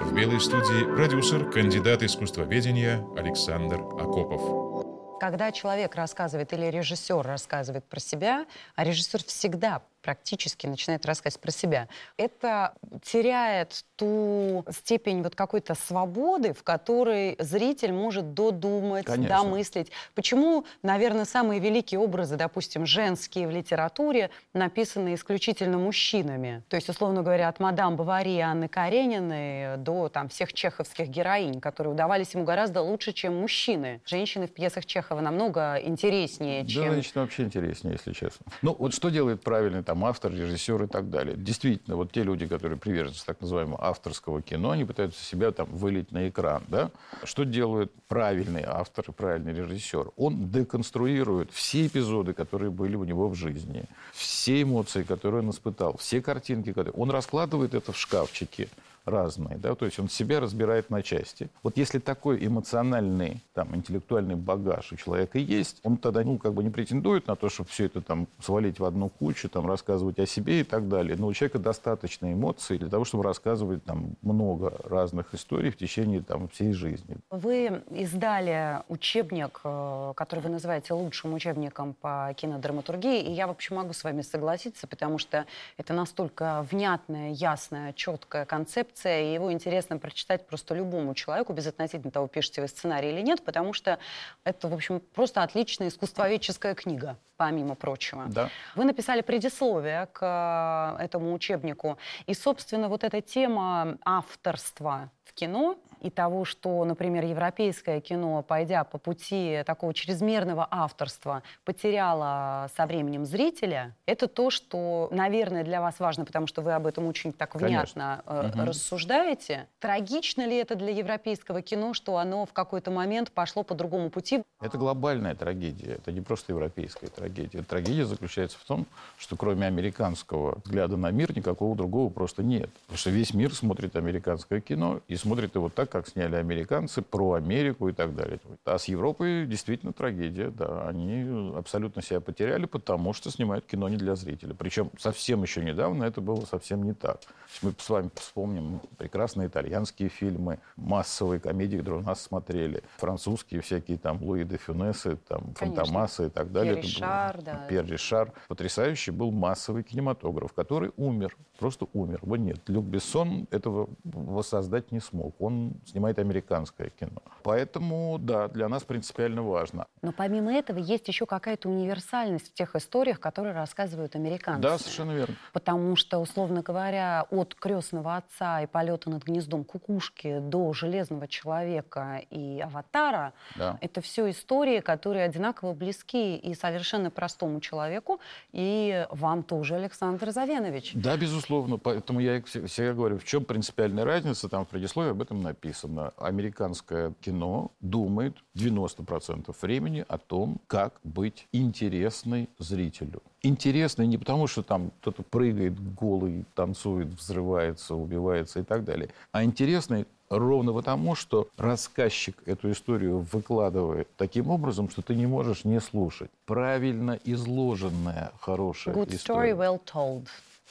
В 0.00 0.12
белой 0.12 0.40
студии 0.40 0.96
продюсер, 0.96 1.48
кандидат 1.48 2.02
искусствоведения 2.02 3.06
Александр 3.16 3.76
Акопов 4.00 4.72
когда 5.20 5.52
человек 5.52 5.94
рассказывает 5.94 6.52
или 6.52 6.66
режиссер 6.66 7.22
рассказывает 7.24 7.84
про 7.84 8.00
себя, 8.00 8.44
а 8.74 8.82
режиссер 8.82 9.22
всегда 9.22 9.80
практически 10.02 10.66
начинает 10.66 11.06
рассказывать 11.06 11.40
про 11.40 11.50
себя, 11.50 11.88
это 12.16 12.74
теряет 13.02 13.84
ту 13.96 14.64
степень 14.70 15.22
вот 15.22 15.34
какой-то 15.34 15.74
свободы, 15.74 16.52
в 16.52 16.62
которой 16.62 17.36
зритель 17.38 17.92
может 17.92 18.34
додумать, 18.34 19.06
Конечно. 19.06 19.42
домыслить. 19.42 19.90
Почему, 20.14 20.66
наверное, 20.82 21.24
самые 21.24 21.60
великие 21.60 22.00
образы, 22.00 22.36
допустим, 22.36 22.84
женские 22.84 23.46
в 23.46 23.50
литературе, 23.50 24.30
написаны 24.52 25.14
исключительно 25.14 25.78
мужчинами? 25.78 26.62
То 26.68 26.76
есть, 26.76 26.88
условно 26.88 27.22
говоря, 27.22 27.48
от 27.48 27.60
мадам 27.60 27.96
Бавари 27.96 28.38
Анны 28.40 28.68
Карениной 28.68 29.76
до 29.76 30.08
там, 30.08 30.28
всех 30.28 30.52
чеховских 30.52 31.08
героинь, 31.08 31.60
которые 31.60 31.92
удавались 31.92 32.34
ему 32.34 32.44
гораздо 32.44 32.82
лучше, 32.82 33.12
чем 33.12 33.40
мужчины. 33.40 34.00
Женщины 34.04 34.46
в 34.46 34.52
пьесах 34.52 34.84
Чехова 34.84 35.20
намного 35.20 35.76
интереснее, 35.76 36.66
чем... 36.66 36.84
Да, 36.84 36.90
женщины 36.92 37.20
вообще 37.22 37.44
интереснее, 37.44 37.92
если 37.92 38.12
честно. 38.12 38.46
Ну, 38.62 38.74
вот 38.78 38.94
что 38.94 39.10
делает 39.10 39.42
правильный 39.42 39.82
там 39.92 40.06
автор, 40.06 40.32
режиссер 40.32 40.84
и 40.84 40.86
так 40.86 41.10
далее. 41.10 41.36
Действительно, 41.36 41.96
вот 41.96 42.12
те 42.12 42.22
люди, 42.22 42.46
которые 42.46 42.78
приверженцы 42.78 43.26
так 43.26 43.42
называемого 43.42 43.84
авторского 43.84 44.40
кино, 44.40 44.70
они 44.70 44.86
пытаются 44.86 45.22
себя 45.22 45.52
там 45.52 45.66
вылить 45.66 46.12
на 46.12 46.30
экран, 46.30 46.62
да? 46.68 46.90
Что 47.24 47.44
делает 47.44 47.92
правильный 48.08 48.64
автор 48.66 49.04
и 49.08 49.12
правильный 49.12 49.52
режиссер? 49.52 50.12
Он 50.16 50.50
деконструирует 50.50 51.52
все 51.52 51.86
эпизоды, 51.86 52.32
которые 52.32 52.70
были 52.70 52.96
у 52.96 53.04
него 53.04 53.28
в 53.28 53.34
жизни, 53.34 53.84
все 54.14 54.62
эмоции, 54.62 55.02
которые 55.02 55.42
он 55.42 55.50
испытал, 55.50 55.98
все 55.98 56.22
картинки, 56.22 56.72
которые... 56.72 56.94
Он 56.94 57.10
раскладывает 57.10 57.74
это 57.74 57.92
в 57.92 57.98
шкафчики, 57.98 58.70
разные, 59.04 59.58
да, 59.58 59.74
то 59.74 59.84
есть 59.84 59.98
он 59.98 60.08
себя 60.08 60.40
разбирает 60.40 60.90
на 60.90 61.02
части. 61.02 61.50
Вот 61.62 61.76
если 61.76 61.98
такой 61.98 62.44
эмоциональный, 62.46 63.42
там, 63.54 63.74
интеллектуальный 63.74 64.36
багаж 64.36 64.92
у 64.92 64.96
человека 64.96 65.38
есть, 65.38 65.80
он 65.82 65.96
тогда, 65.96 66.22
ну, 66.22 66.38
как 66.38 66.54
бы 66.54 66.62
не 66.62 66.70
претендует 66.70 67.26
на 67.26 67.36
то, 67.36 67.48
чтобы 67.48 67.68
все 67.70 67.86
это 67.86 68.00
там 68.00 68.28
свалить 68.40 68.78
в 68.78 68.84
одну 68.84 69.08
кучу, 69.08 69.48
там, 69.48 69.66
рассказывать 69.66 70.18
о 70.18 70.26
себе 70.26 70.60
и 70.60 70.64
так 70.64 70.88
далее. 70.88 71.16
Но 71.18 71.26
у 71.26 71.32
человека 71.32 71.58
достаточно 71.58 72.32
эмоций 72.32 72.78
для 72.78 72.88
того, 72.88 73.04
чтобы 73.04 73.24
рассказывать 73.24 73.84
там 73.84 74.16
много 74.22 74.72
разных 74.84 75.34
историй 75.34 75.70
в 75.70 75.76
течение 75.76 76.22
там 76.22 76.48
всей 76.48 76.72
жизни. 76.72 77.16
Вы 77.30 77.82
издали 77.90 78.82
учебник, 78.88 79.60
э, 79.64 80.12
который 80.16 80.40
вы 80.40 80.48
называете 80.48 80.94
лучшим 80.94 81.34
учебником 81.34 81.94
по 82.00 82.32
кинодраматургии, 82.36 83.22
и 83.22 83.32
я, 83.32 83.46
в 83.46 83.50
общем, 83.50 83.76
могу 83.76 83.92
с 83.92 84.04
вами 84.04 84.22
согласиться, 84.22 84.86
потому 84.86 85.18
что 85.18 85.46
это 85.76 85.92
настолько 85.92 86.66
внятная, 86.70 87.32
ясная, 87.32 87.92
четкая 87.92 88.44
концепция, 88.44 88.91
и 89.04 89.34
его 89.34 89.52
интересно 89.52 89.98
прочитать 89.98 90.46
просто 90.46 90.74
любому 90.74 91.14
человеку, 91.14 91.52
без 91.52 91.66
относительно 91.66 92.10
того, 92.10 92.28
пишете 92.28 92.62
вы 92.62 92.68
сценарий 92.68 93.10
или 93.10 93.20
нет, 93.20 93.42
потому 93.44 93.72
что 93.72 93.98
это, 94.44 94.68
в 94.68 94.74
общем, 94.74 95.00
просто 95.00 95.42
отличная 95.42 95.88
искусствоведческая 95.88 96.74
книга 96.74 97.16
помимо 97.42 97.74
прочего. 97.74 98.26
Да. 98.28 98.48
Вы 98.76 98.84
написали 98.84 99.20
предисловие 99.20 100.06
к 100.12 100.96
э, 101.00 101.04
этому 101.04 101.32
учебнику. 101.32 101.98
И, 102.28 102.34
собственно, 102.34 102.88
вот 102.88 103.02
эта 103.02 103.20
тема 103.20 103.98
авторства 104.04 105.10
в 105.24 105.34
кино 105.34 105.76
и 106.00 106.10
того, 106.10 106.44
что, 106.44 106.84
например, 106.84 107.24
европейское 107.24 108.00
кино, 108.00 108.42
пойдя 108.42 108.84
по 108.84 108.98
пути 108.98 109.62
такого 109.64 109.94
чрезмерного 109.94 110.66
авторства, 110.70 111.42
потеряло 111.64 112.68
со 112.76 112.86
временем 112.86 113.24
зрителя, 113.24 113.94
это 114.06 114.26
то, 114.26 114.50
что, 114.50 115.08
наверное, 115.12 115.62
для 115.64 115.80
вас 115.80 116.00
важно, 116.00 116.24
потому 116.24 116.46
что 116.46 116.60
вы 116.60 116.72
об 116.72 116.86
этом 116.86 117.06
очень 117.06 117.32
так 117.32 117.54
внятно 117.54 118.22
Мгм. 118.26 118.64
рассуждаете. 118.64 119.68
Трагично 119.78 120.44
ли 120.46 120.56
это 120.56 120.74
для 120.74 120.90
европейского 120.90 121.62
кино, 121.62 121.94
что 121.94 122.16
оно 122.16 122.46
в 122.46 122.52
какой-то 122.52 122.90
момент 122.90 123.30
пошло 123.30 123.62
по 123.62 123.74
другому 123.74 124.10
пути? 124.10 124.42
Это 124.60 124.76
глобальная 124.78 125.34
трагедия, 125.34 125.94
это 125.94 126.12
не 126.12 126.20
просто 126.20 126.52
европейская 126.52 127.06
трагедия. 127.06 127.31
Трагедия 127.68 128.06
заключается 128.06 128.58
в 128.58 128.64
том, 128.64 128.86
что 129.18 129.36
кроме 129.36 129.66
американского 129.66 130.60
взгляда 130.64 130.96
на 130.96 131.10
мир 131.10 131.36
никакого 131.36 131.76
другого 131.76 132.10
просто 132.10 132.42
нет. 132.42 132.70
Потому 132.86 132.98
что 132.98 133.10
весь 133.10 133.34
мир 133.34 133.54
смотрит 133.54 133.96
американское 133.96 134.60
кино 134.60 135.00
и 135.08 135.16
смотрит 135.16 135.54
его 135.54 135.68
так, 135.68 135.90
как 135.90 136.08
сняли 136.08 136.36
американцы, 136.36 137.02
про 137.02 137.34
Америку 137.34 137.88
и 137.88 137.92
так 137.92 138.14
далее. 138.14 138.40
А 138.64 138.78
с 138.78 138.86
Европой 138.86 139.46
действительно 139.46 139.92
трагедия, 139.92 140.50
да. 140.50 140.88
Они 140.88 141.56
абсолютно 141.56 142.02
себя 142.02 142.20
потеряли, 142.20 142.66
потому 142.66 143.12
что 143.12 143.30
снимают 143.30 143.66
кино 143.66 143.88
не 143.88 143.96
для 143.96 144.14
зрителя. 144.16 144.54
Причем 144.54 144.90
совсем 144.98 145.42
еще 145.42 145.62
недавно 145.64 146.04
это 146.04 146.20
было 146.20 146.44
совсем 146.44 146.82
не 146.82 146.92
так. 146.92 147.20
Мы 147.62 147.74
с 147.78 147.88
вами 147.88 148.10
вспомним 148.14 148.80
прекрасные 148.98 149.48
итальянские 149.48 150.08
фильмы, 150.08 150.58
массовые 150.76 151.40
комедии, 151.40 151.76
которые 151.78 152.02
у 152.02 152.04
нас 152.04 152.20
смотрели, 152.20 152.82
французские 152.96 153.60
всякие 153.60 153.98
там 153.98 154.22
Луи 154.22 154.44
де 154.44 154.56
Фюнесы, 154.56 155.16
там. 155.28 155.54
Фантомасы 155.54 156.26
и 156.26 156.30
так 156.30 156.52
далее. 156.52 156.76
Пьер 156.76 156.84
Ришар, 157.28 157.42
да. 157.42 157.66
Пьер 157.68 157.86
Ришар. 157.86 158.32
Потрясающий 158.48 159.10
был 159.10 159.30
массовый 159.30 159.82
кинематограф, 159.82 160.52
который 160.52 160.92
умер, 160.96 161.36
просто 161.58 161.86
умер. 161.92 162.20
Его 162.22 162.36
нет. 162.36 162.60
Люк 162.68 162.84
Бессон 162.84 163.46
этого 163.50 163.88
воссоздать 164.04 164.92
не 164.92 165.00
смог. 165.00 165.34
Он 165.40 165.74
снимает 165.86 166.18
американское 166.18 166.90
кино. 166.90 167.22
Поэтому, 167.42 168.18
да, 168.18 168.48
для 168.48 168.68
нас 168.68 168.82
принципиально 168.84 169.42
важно. 169.42 169.86
Но 170.02 170.12
помимо 170.12 170.52
этого 170.52 170.78
есть 170.78 171.08
еще 171.08 171.26
какая-то 171.26 171.68
универсальность 171.68 172.50
в 172.50 172.54
тех 172.54 172.74
историях, 172.76 173.20
которые 173.20 173.54
рассказывают 173.54 174.16
американцы. 174.16 174.62
Да, 174.62 174.78
совершенно 174.78 175.12
верно. 175.12 175.34
Потому 175.52 175.96
что, 175.96 176.18
условно 176.18 176.62
говоря, 176.62 177.26
от 177.30 177.54
крестного 177.54 178.16
отца 178.16 178.62
и 178.62 178.66
полета 178.66 179.10
над 179.10 179.24
гнездом 179.24 179.64
кукушки 179.64 180.38
до 180.40 180.72
железного 180.72 181.28
человека 181.28 182.22
и 182.30 182.60
аватара, 182.60 183.32
Да. 183.56 183.78
это 183.80 184.00
все 184.00 184.30
истории, 184.30 184.80
которые 184.80 185.24
одинаково 185.24 185.72
близки 185.72 186.36
и 186.36 186.54
совершенно 186.54 187.01
простому 187.10 187.60
человеку, 187.60 188.20
и 188.52 189.06
вам 189.10 189.42
тоже, 189.42 189.76
Александр 189.76 190.30
Завенович. 190.30 190.92
Да, 190.94 191.16
безусловно. 191.16 191.78
Поэтому 191.78 192.20
я 192.20 192.42
всегда 192.42 192.92
говорю, 192.92 193.18
в 193.18 193.24
чем 193.24 193.44
принципиальная 193.44 194.04
разница, 194.04 194.48
там 194.48 194.64
в 194.64 194.68
предисловии 194.68 195.10
об 195.10 195.22
этом 195.22 195.42
написано. 195.42 196.12
Американское 196.16 197.12
кино 197.20 197.70
думает 197.80 198.36
90% 198.56 199.54
времени 199.60 200.04
о 200.08 200.18
том, 200.18 200.58
как 200.66 201.00
быть 201.04 201.48
интересной 201.52 202.48
зрителю. 202.58 203.22
Интересной 203.42 204.06
не 204.06 204.18
потому, 204.18 204.46
что 204.46 204.62
там 204.62 204.92
кто-то 205.00 205.22
прыгает 205.22 205.74
голый, 205.94 206.44
танцует, 206.54 207.08
взрывается, 207.08 207.96
убивается 207.96 208.60
и 208.60 208.62
так 208.62 208.84
далее, 208.84 209.08
а 209.32 209.42
интересной 209.42 210.06
ровно 210.38 210.72
потому, 210.72 211.14
что 211.14 211.48
рассказчик 211.56 212.36
эту 212.46 212.70
историю 212.70 213.26
выкладывает 213.32 214.08
таким 214.16 214.50
образом, 214.50 214.88
что 214.90 215.02
ты 215.02 215.14
не 215.14 215.26
можешь 215.26 215.64
не 215.64 215.80
слушать. 215.80 216.30
Правильно 216.46 217.18
изложенная 217.24 218.32
хорошая 218.40 218.94
Good 218.94 219.14
история. 219.14 219.52
story 219.52 219.58
well 219.58 219.80
told, 219.84 220.28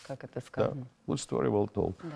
как 0.08 0.24
это 0.24 0.36
Да. 0.36 0.42
сказано. 0.42 0.86
Good 1.08 1.18
story 1.18 1.50
well 1.50 1.72
told. 1.74 1.94
Да. 2.04 2.10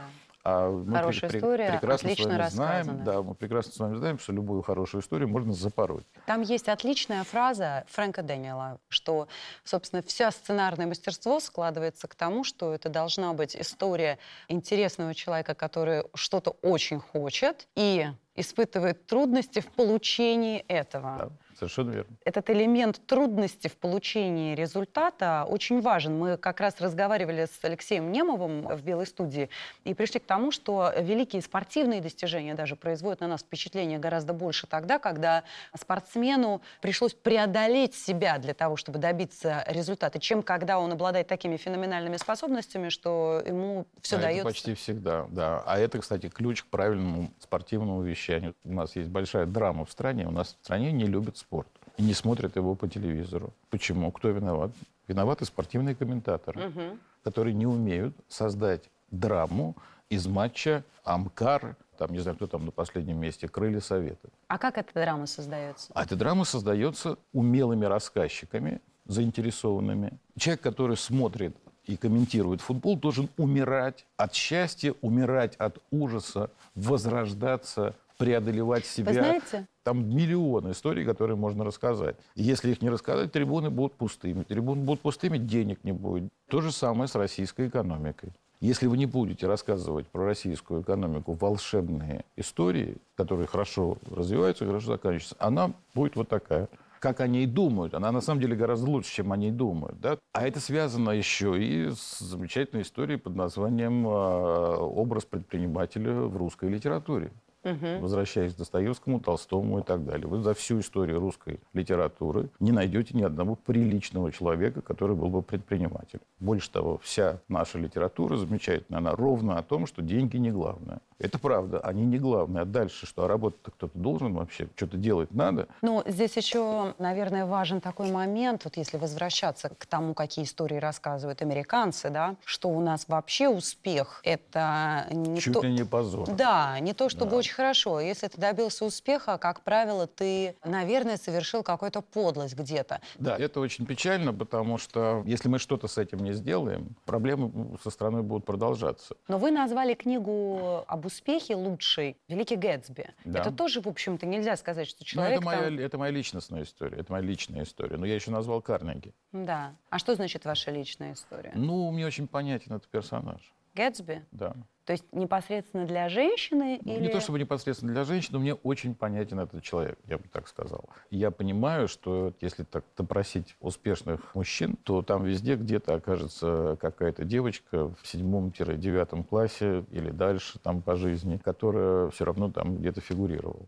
А 0.47 0.69
мы 0.69 0.95
Хорошая 0.95 1.31
история, 1.31 1.71
прекрасно 1.71 2.11
отлично 2.11 2.29
с 2.29 2.37
вами 2.37 2.49
знаем, 2.49 3.03
да, 3.03 3.23
мы 3.23 3.33
прекрасно 3.33 3.71
с 3.71 3.79
вами 3.79 3.95
знаем, 3.95 4.19
что 4.19 4.31
любую 4.31 4.61
хорошую 4.61 5.01
историю 5.01 5.27
можно 5.27 5.53
запороть. 5.53 6.05
Там 6.27 6.41
есть 6.41 6.69
отличная 6.69 7.23
фраза 7.23 7.83
Фрэнка 7.89 8.21
Дэниела, 8.21 8.79
что, 8.87 9.27
собственно, 9.63 10.03
вся 10.03 10.29
сценарное 10.29 10.85
мастерство 10.85 11.39
складывается 11.39 12.07
к 12.07 12.13
тому, 12.13 12.43
что 12.43 12.75
это 12.75 12.89
должна 12.89 13.33
быть 13.33 13.55
история 13.55 14.19
интересного 14.47 15.15
человека, 15.15 15.55
который 15.55 16.03
что-то 16.13 16.51
очень 16.61 16.99
хочет 16.99 17.67
и 17.75 18.07
испытывает 18.35 19.07
трудности 19.07 19.61
в 19.61 19.71
получении 19.71 20.59
этого. 20.67 21.17
Да, 21.17 21.29
совершенно 21.57 21.91
верно. 21.91 22.15
Этот 22.23 22.49
элемент 22.49 23.01
трудности 23.05 23.67
в 23.67 23.77
получении 23.77 24.55
результата 24.55 25.45
очень 25.47 25.81
важен. 25.81 26.17
Мы 26.17 26.37
как 26.37 26.59
раз 26.59 26.79
разговаривали 26.79 27.45
с 27.45 27.63
Алексеем 27.63 28.11
Немовым 28.11 28.67
в 28.67 28.81
Белой 28.83 29.05
студии 29.07 29.49
и 29.83 29.93
пришли 29.93 30.19
к 30.19 30.25
тому, 30.25 30.51
что 30.51 30.91
великие 30.97 31.41
спортивные 31.41 32.01
достижения 32.01 32.55
даже 32.55 32.75
производят 32.75 33.21
на 33.21 33.27
нас 33.27 33.41
впечатление 33.41 33.99
гораздо 33.99 34.33
больше 34.33 34.67
тогда, 34.67 34.99
когда 34.99 35.43
спортсмену 35.79 36.61
пришлось 36.81 37.13
преодолеть 37.13 37.95
себя 37.95 38.37
для 38.37 38.53
того, 38.53 38.75
чтобы 38.75 38.99
добиться 38.99 39.63
результата, 39.67 40.19
чем 40.19 40.43
когда 40.43 40.79
он 40.79 40.91
обладает 40.91 41.27
такими 41.27 41.57
феноменальными 41.57 42.17
способностями, 42.17 42.89
что 42.89 43.41
ему 43.45 43.85
все 44.01 44.15
А 44.15 44.19
это 44.19 44.27
дается. 44.27 44.45
почти 44.45 44.73
всегда, 44.73 45.25
да. 45.29 45.63
А 45.65 45.79
это, 45.79 45.99
кстати, 45.99 46.29
ключ 46.29 46.63
к 46.63 46.67
правильному 46.67 47.31
спортивному 47.39 48.01
вещанию. 48.01 48.55
У 48.63 48.73
нас 48.73 48.95
есть 48.95 49.09
большая 49.09 49.45
драма 49.45 49.85
в 49.85 49.91
стране. 49.91 50.27
У 50.27 50.31
нас 50.31 50.47
в 50.47 50.65
стране 50.65 50.91
не 50.91 51.05
любят 51.05 51.37
спорт. 51.45 51.67
И 51.97 52.03
не 52.03 52.13
смотрят 52.13 52.55
его 52.55 52.75
по 52.75 52.87
телевизору. 52.87 53.53
Почему? 53.69 54.11
Кто 54.11 54.29
виноват? 54.29 54.71
Виноваты 55.07 55.45
спортивные 55.45 55.95
комментаторы, 55.95 56.67
Мгм. 56.69 56.99
которые 57.23 57.53
не 57.53 57.67
умеют 57.67 58.15
создать 58.27 58.89
драму 59.11 59.75
из 60.09 60.25
матча 60.27 60.83
Амкар, 61.03 61.75
там, 61.97 62.11
не 62.11 62.19
знаю, 62.19 62.35
кто 62.35 62.47
там 62.47 62.65
на 62.65 62.71
последнем 62.71 63.17
месте, 63.19 63.47
Крылья 63.47 63.79
Совета. 63.79 64.27
А 64.47 64.57
как 64.57 64.77
эта 64.77 64.93
драма 64.93 65.27
создается? 65.27 65.91
А 65.93 66.03
эта 66.03 66.15
драма 66.15 66.43
создается 66.45 67.17
умелыми 67.33 67.85
рассказчиками, 67.85 68.81
заинтересованными. 69.05 70.17
Человек, 70.37 70.61
который 70.61 70.97
смотрит 70.97 71.55
и 71.85 71.95
комментирует 71.95 72.61
футбол, 72.61 72.97
должен 72.97 73.29
умирать 73.37 74.05
от 74.17 74.33
счастья, 74.33 74.93
умирать 75.01 75.55
от 75.57 75.77
ужаса, 75.91 76.49
возрождаться, 76.73 77.93
преодолевать 78.17 78.85
себя. 78.85 79.11
Вы 79.11 79.13
знаете, 79.13 79.67
Там 79.83 80.09
миллион 80.09 80.71
историй, 80.71 81.05
которые 81.05 81.37
можно 81.37 81.63
рассказать. 81.63 82.15
И 82.35 82.43
если 82.43 82.71
их 82.71 82.81
не 82.81 82.89
рассказать, 82.89 83.31
трибуны 83.31 83.69
будут 83.69 83.93
пустыми. 83.93 84.43
Трибуны 84.43 84.83
будут 84.83 85.01
пустыми, 85.01 85.37
денег 85.37 85.83
не 85.83 85.91
будет. 85.91 86.31
То 86.47 86.61
же 86.61 86.71
самое 86.71 87.07
с 87.07 87.15
российской 87.15 87.67
экономикой. 87.67 88.31
Если 88.61 88.87
вы 88.87 88.97
не 88.97 89.05
будете 89.05 89.47
рассказывать 89.47 90.07
про 90.07 90.25
российскую 90.25 90.81
экономику 90.81 91.33
волшебные 91.33 92.23
истории, 92.35 92.97
которые 93.15 93.47
хорошо 93.47 93.97
развиваются 94.09 94.63
и 94.63 94.67
хорошо 94.67 94.87
заканчиваются, 94.93 95.35
она 95.39 95.71
будет 95.93 96.15
вот 96.15 96.29
такая. 96.29 96.69
Как 96.99 97.19
они 97.19 97.43
и 97.43 97.45
думают. 97.45 97.93
Она 97.93 98.11
на 98.11 98.21
самом 98.21 98.41
деле 98.41 98.55
гораздо 98.55 98.89
лучше, 98.89 99.13
чем 99.13 99.31
они 99.31 99.51
думают. 99.51 99.99
Да? 99.99 100.17
А 100.31 100.47
это 100.47 100.59
связано 100.59 101.11
еще 101.11 101.61
и 101.61 101.91
с 101.91 102.17
замечательной 102.19 102.81
историей 102.81 103.17
под 103.17 103.35
названием 103.35 104.07
э, 104.07 104.09
«Образ 104.09 105.25
предпринимателя 105.25 106.13
в 106.13 106.35
русской 106.35 106.69
литературе». 106.69 107.31
Мгм. 107.65 107.99
возвращаясь 108.01 108.53
к 108.53 108.57
Достоевскому, 108.57 109.19
Толстому 109.19 109.79
и 109.79 109.83
так 109.83 110.05
далее. 110.05 110.27
Вы 110.27 110.41
за 110.41 110.53
всю 110.53 110.79
историю 110.79 111.19
русской 111.19 111.59
литературы 111.73 112.49
не 112.59 112.71
найдете 112.71 113.17
ни 113.17 113.23
одного 113.23 113.55
приличного 113.55 114.31
человека, 114.31 114.81
который 114.81 115.15
был 115.15 115.29
бы 115.29 115.41
предприниматель. 115.41 116.19
Больше 116.39 116.69
того, 116.69 116.99
вся 117.03 117.39
наша 117.47 117.79
литература 117.79 118.37
замечательная, 118.37 118.99
она 118.99 119.15
ровно 119.15 119.57
о 119.57 119.63
том, 119.63 119.87
что 119.87 120.01
деньги 120.03 120.37
не 120.37 120.51
главное. 120.51 120.99
Это 121.17 121.39
правда, 121.39 121.79
они 121.79 122.05
не 122.05 122.19
главное. 122.19 122.61
А 122.61 122.65
дальше 122.65 123.05
что? 123.07 123.25
А 123.25 123.27
работать-то 123.27 123.71
кто-то 123.71 123.97
должен 123.97 124.33
вообще? 124.35 124.67
Что-то 124.75 124.97
делать 124.97 125.33
надо? 125.33 125.67
Ну, 125.81 126.03
здесь 126.05 126.37
еще, 126.37 126.93
наверное, 126.99 127.45
важен 127.45 127.81
такой 127.81 128.11
момент, 128.11 128.65
вот 128.65 128.77
если 128.77 128.97
возвращаться 128.97 129.69
к 129.69 129.85
тому, 129.87 130.13
какие 130.13 130.45
истории 130.45 130.77
рассказывают 130.77 131.41
американцы, 131.41 132.09
да, 132.09 132.35
что 132.45 132.69
у 132.69 132.79
нас 132.81 133.07
вообще 133.07 133.49
успех— 133.49 134.21
это 134.23 135.07
не 135.11 135.39
Чуть 135.39 135.53
то... 135.53 135.61
ли 135.63 135.71
не 135.71 135.83
позор. 135.85 136.29
Да, 136.35 136.79
не 136.79 136.93
то 136.93 137.09
чтобы 137.09 137.31
Да. 137.31 137.37
очень 137.37 137.54
хорошо. 137.55 137.99
Если 137.99 138.27
ты 138.27 138.39
добился 138.39 138.85
успеха, 138.85 139.37
как 139.37 139.61
правило, 139.61 140.07
ты, 140.07 140.55
наверное, 140.63 141.17
совершил 141.17 141.63
какую-то 141.63 142.01
подлость 142.01 142.55
где-то. 142.55 143.01
Да, 143.17 143.37
это 143.37 143.59
очень 143.59 143.85
печально, 143.85 144.33
потому 144.33 144.77
что 144.77 145.23
если 145.25 145.49
мы 145.49 145.59
что-то 145.59 145.87
с 145.87 145.97
этим 145.97 146.19
не 146.19 146.33
сделаем, 146.33 146.95
проблемы 147.05 147.77
со 147.83 147.89
страной 147.89 148.21
будут 148.21 148.45
продолжаться. 148.45 149.15
Но 149.27 149.37
вы 149.37 149.51
назвали 149.51 149.93
книгу 149.93 150.83
об 150.87 151.05
успехе 151.05 151.55
лучшей 151.55 152.17
«Великий 152.27 152.55
Гэтсби». 152.55 153.13
Да. 153.23 153.39
Это 153.39 153.51
тоже, 153.51 153.81
в 153.81 153.87
общем-то, 153.87 154.25
нельзя 154.25 154.57
сказать, 154.57 154.87
что 154.87 154.99
Ну, 155.01 155.05
человек 155.05 155.37
это, 155.37 155.45
моя, 155.45 155.63
там... 155.63 155.79
это 155.79 155.97
моя 155.97 156.11
личностная 156.11 156.63
история, 156.63 156.97
это 156.97 157.11
моя 157.11 157.23
личная 157.23 157.63
история. 157.63 157.97
Но 157.97 158.05
я 158.05 158.15
еще 158.15 158.31
назвал 158.31 158.61
Карнеги. 158.61 159.13
Да. 159.31 159.73
А 159.89 159.99
что 159.99 160.15
значит 160.15 160.45
ваша 160.45 160.71
личная 160.71 161.13
история? 161.13 161.51
Ну, 161.55 161.91
мне 161.91 162.05
очень 162.05 162.27
понятен 162.27 162.73
этот 162.73 162.87
персонаж. 162.89 163.53
Гэтсби? 163.75 164.25
Да. 164.31 164.55
То 164.85 164.93
есть 164.93 165.03
непосредственно 165.11 165.87
для 165.87 166.09
женщины 166.09 166.79
Ну, 166.83 166.93
или... 166.93 167.01
Не 167.01 167.09
то 167.09 167.19
чтобы 167.19 167.39
непосредственно 167.39 167.91
для 167.91 168.03
женщин, 168.03 168.29
но 168.33 168.39
мне 168.39 168.53
очень 168.53 168.93
понятен 168.93 169.39
этот 169.39 169.63
человек, 169.63 169.97
я 170.05 170.17
бы 170.17 170.25
так 170.31 170.47
сказал. 170.47 170.85
Я 171.09 171.31
понимаю, 171.31 171.87
что 171.87 172.33
если 172.39 172.63
так 172.63 172.85
допросить 172.95 173.55
успешных 173.61 174.35
мужчин, 174.35 174.77
то 174.83 175.01
там 175.01 175.23
везде 175.23 175.55
где-то 175.55 175.95
окажется 175.95 176.77
какая-то 176.79 177.25
девочка 177.25 177.87
в 177.87 178.07
седьмом-девятом 178.07 179.23
классе 179.23 179.85
или 179.91 180.11
дальше 180.11 180.59
там 180.59 180.83
по 180.83 180.95
жизни, 180.95 181.37
которая 181.43 182.09
все 182.11 182.25
равно 182.25 182.51
там 182.51 182.77
где-то 182.77 183.01
фигурировала. 183.01 183.65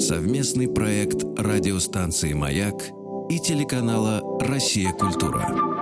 Совместный 0.00 0.72
проект 0.72 1.22
радиостанции 1.38 2.32
«Маяк» 2.32 2.74
и 3.28 3.38
телеканала 3.38 4.22
«Россия. 4.40 4.92
Культура». 4.92 5.79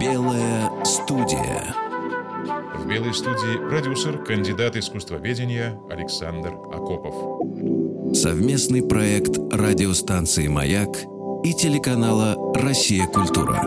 Белая 0.00 0.70
студия. 0.82 1.74
В 2.78 2.86
белой 2.86 3.12
студии 3.12 3.68
продюсер, 3.68 4.16
кандидат 4.24 4.74
искусствоведения 4.76 5.78
Александр 5.90 6.54
Акопов. 6.72 8.16
Совместный 8.16 8.82
проект 8.82 9.36
радиостанции 9.52 10.48
«Маяк» 10.48 10.88
и 11.44 11.52
телеканала 11.52 12.34
«Россия. 12.54 13.06
Культура». 13.08 13.60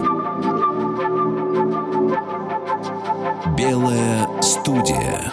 Белая 3.56 4.28
студия. 4.42 5.32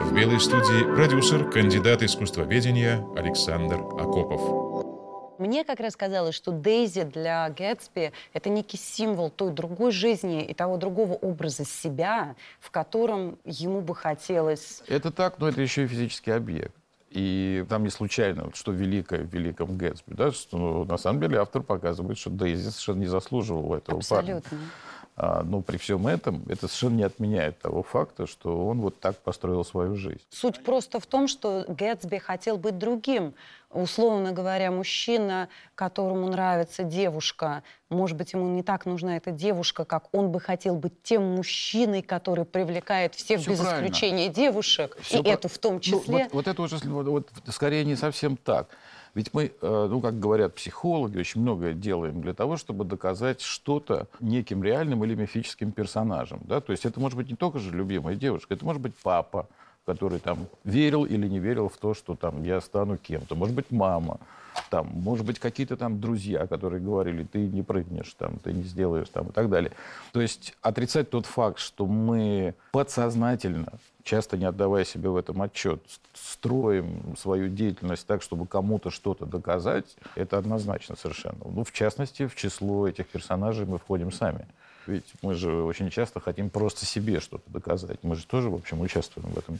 В 0.00 0.12
белой 0.12 0.40
студии 0.40 0.82
продюсер, 0.96 1.48
кандидат 1.48 2.02
искусствоведения 2.02 3.06
Александр 3.14 3.76
Акопов. 4.00 4.71
Мне 5.42 5.64
как 5.64 5.80
раз 5.80 5.96
казалось, 5.96 6.36
что 6.36 6.52
Дейзи 6.52 7.02
для 7.02 7.50
Гэтсби— 7.50 8.12
это 8.32 8.48
некий 8.48 8.76
символ 8.76 9.28
той 9.28 9.50
другой 9.50 9.90
жизни 9.90 10.44
и 10.44 10.54
того 10.54 10.76
другого 10.76 11.14
образа 11.14 11.64
себя, 11.64 12.36
в 12.60 12.70
котором 12.70 13.38
ему 13.44 13.80
бы 13.80 13.96
хотелось... 13.96 14.82
Это 14.86 15.10
так, 15.10 15.40
но 15.40 15.48
это 15.48 15.60
еще 15.60 15.82
и 15.82 15.86
физический 15.88 16.30
объект. 16.30 16.76
И 17.10 17.66
там 17.68 17.82
не 17.82 17.90
случайно, 17.90 18.44
вот 18.44 18.56
что 18.56 18.70
великое 18.70 19.24
в 19.24 19.34
великом 19.34 19.76
Гэтсби, 19.76 20.14
да, 20.14 20.30
что 20.30 20.56
ну, 20.56 20.84
на 20.84 20.96
самом 20.96 21.20
деле 21.20 21.38
автор 21.40 21.62
показывает, 21.62 22.18
что 22.18 22.30
Дейзи 22.30 22.68
совершенно 22.68 23.00
не 23.00 23.06
заслуживал 23.06 23.74
этого 23.74 24.00
парня. 24.08 24.36
Абсолютно. 24.36 24.58
А, 25.01 25.01
но 25.16 25.60
при 25.60 25.76
всем 25.76 26.06
этом 26.06 26.42
это 26.48 26.68
совершенно 26.68 26.96
не 26.96 27.02
отменяет 27.02 27.58
того 27.60 27.82
факта, 27.82 28.26
что 28.26 28.66
он 28.66 28.80
вот 28.80 28.98
так 28.98 29.18
построил 29.18 29.64
свою 29.64 29.94
жизнь. 29.96 30.22
Суть 30.30 30.64
просто 30.64 31.00
в 31.00 31.06
том, 31.06 31.28
что 31.28 31.64
Гэтсби 31.68 32.16
хотел 32.18 32.56
быть 32.56 32.78
другим. 32.78 33.34
Условно 33.70 34.32
говоря, 34.32 34.70
мужчина, 34.70 35.48
которому 35.74 36.28
нравится 36.28 36.82
девушка, 36.82 37.62
может 37.88 38.16
быть, 38.18 38.32
ему 38.34 38.46
не 38.48 38.62
так 38.62 38.84
нужна 38.86 39.16
эта 39.16 39.30
девушка, 39.30 39.84
как 39.86 40.04
он 40.14 40.30
бы 40.30 40.40
хотел 40.40 40.76
быть 40.76 41.02
тем 41.02 41.22
мужчиной, 41.36 42.02
который 42.02 42.44
привлекает 42.44 43.14
всех 43.14 43.40
Всё 43.40 43.50
без 43.50 43.60
правильно. 43.60 43.86
исключения 43.86 44.28
девушек, 44.28 44.96
Всё 45.00 45.20
и 45.20 45.22
про- 45.22 45.30
эту 45.32 45.48
в 45.48 45.58
том 45.58 45.74
Ну, 45.74 45.80
числе. 45.80 46.24
вот, 46.24 46.32
вот 46.32 46.48
это 46.48 46.60
уже 46.62 46.76
вот, 46.84 47.06
вот 47.06 47.28
скорее 47.48 47.84
не 47.84 47.96
совсем 47.96 48.36
так. 48.36 48.68
Ведь 49.14 49.34
мы, 49.34 49.52
э, 49.60 49.86
ну, 49.90 50.00
как 50.00 50.18
говорят 50.18 50.54
психологи, 50.54 51.18
очень 51.18 51.42
многое 51.42 51.74
делаем 51.74 52.22
для 52.22 52.32
того, 52.32 52.56
чтобы 52.56 52.84
доказать 52.84 53.42
что-то 53.42 54.08
неким 54.20 54.62
реальным 54.62 55.04
или 55.04 55.14
мифическим 55.14 55.72
персонажем. 55.72 56.40
Да? 56.44 56.60
То 56.60 56.72
есть 56.72 56.86
это 56.86 56.98
может 56.98 57.18
быть 57.18 57.28
не 57.28 57.36
только 57.36 57.58
же 57.58 57.70
любимая 57.72 58.14
девушка, 58.14 58.54
это 58.54 58.64
может 58.64 58.80
быть 58.80 58.94
папа, 59.02 59.48
который 59.84 60.18
там 60.18 60.46
верил 60.64 61.04
или 61.04 61.26
не 61.26 61.38
верил 61.38 61.68
в 61.68 61.76
то, 61.76 61.94
что 61.94 62.14
там 62.14 62.42
я 62.42 62.60
стану 62.60 62.96
кем-то. 62.96 63.34
Может 63.34 63.54
быть, 63.54 63.70
мама. 63.70 64.20
Там, 64.70 64.88
может 64.92 65.24
быть, 65.24 65.38
какие-то 65.38 65.76
там 65.76 66.00
друзья, 66.00 66.46
которые 66.46 66.80
говорили, 66.82 67.24
ты 67.24 67.38
не 67.46 67.62
прыгнешь, 67.62 68.14
там, 68.18 68.38
ты 68.38 68.52
не 68.52 68.62
сделаешь, 68.62 69.08
там, 69.08 69.28
и 69.28 69.32
так 69.32 69.48
далее. 69.48 69.72
То 70.12 70.20
есть 70.20 70.54
отрицать 70.60 71.10
тот 71.10 71.26
факт, 71.26 71.58
что 71.58 71.86
мы 71.86 72.54
подсознательно, 72.70 73.72
часто 74.02 74.36
не 74.36 74.44
отдавая 74.44 74.84
себе 74.84 75.08
в 75.08 75.16
этом 75.16 75.40
отчет, 75.40 75.80
строим 76.14 77.16
свою 77.16 77.48
деятельность 77.48 78.06
так, 78.06 78.22
чтобы 78.22 78.46
кому-то 78.46 78.90
что-то 78.90 79.24
доказать, 79.24 79.96
это 80.16 80.38
однозначно 80.38 80.96
совершенно. 80.96 81.38
Ну, 81.44 81.64
в 81.64 81.72
частности, 81.72 82.26
в 82.26 82.34
число 82.34 82.86
этих 82.86 83.08
персонажей 83.08 83.64
мы 83.64 83.78
входим 83.78 84.12
сами. 84.12 84.46
Ведь 84.86 85.12
мы 85.22 85.34
же 85.34 85.52
очень 85.62 85.90
часто 85.90 86.20
хотим 86.20 86.50
просто 86.50 86.84
себе 86.86 87.20
что-то 87.20 87.50
доказать. 87.50 87.98
Мы 88.02 88.16
же 88.16 88.26
тоже, 88.26 88.50
в 88.50 88.54
общем, 88.54 88.80
участвуем 88.80 89.28
в 89.30 89.38
этом 89.38 89.58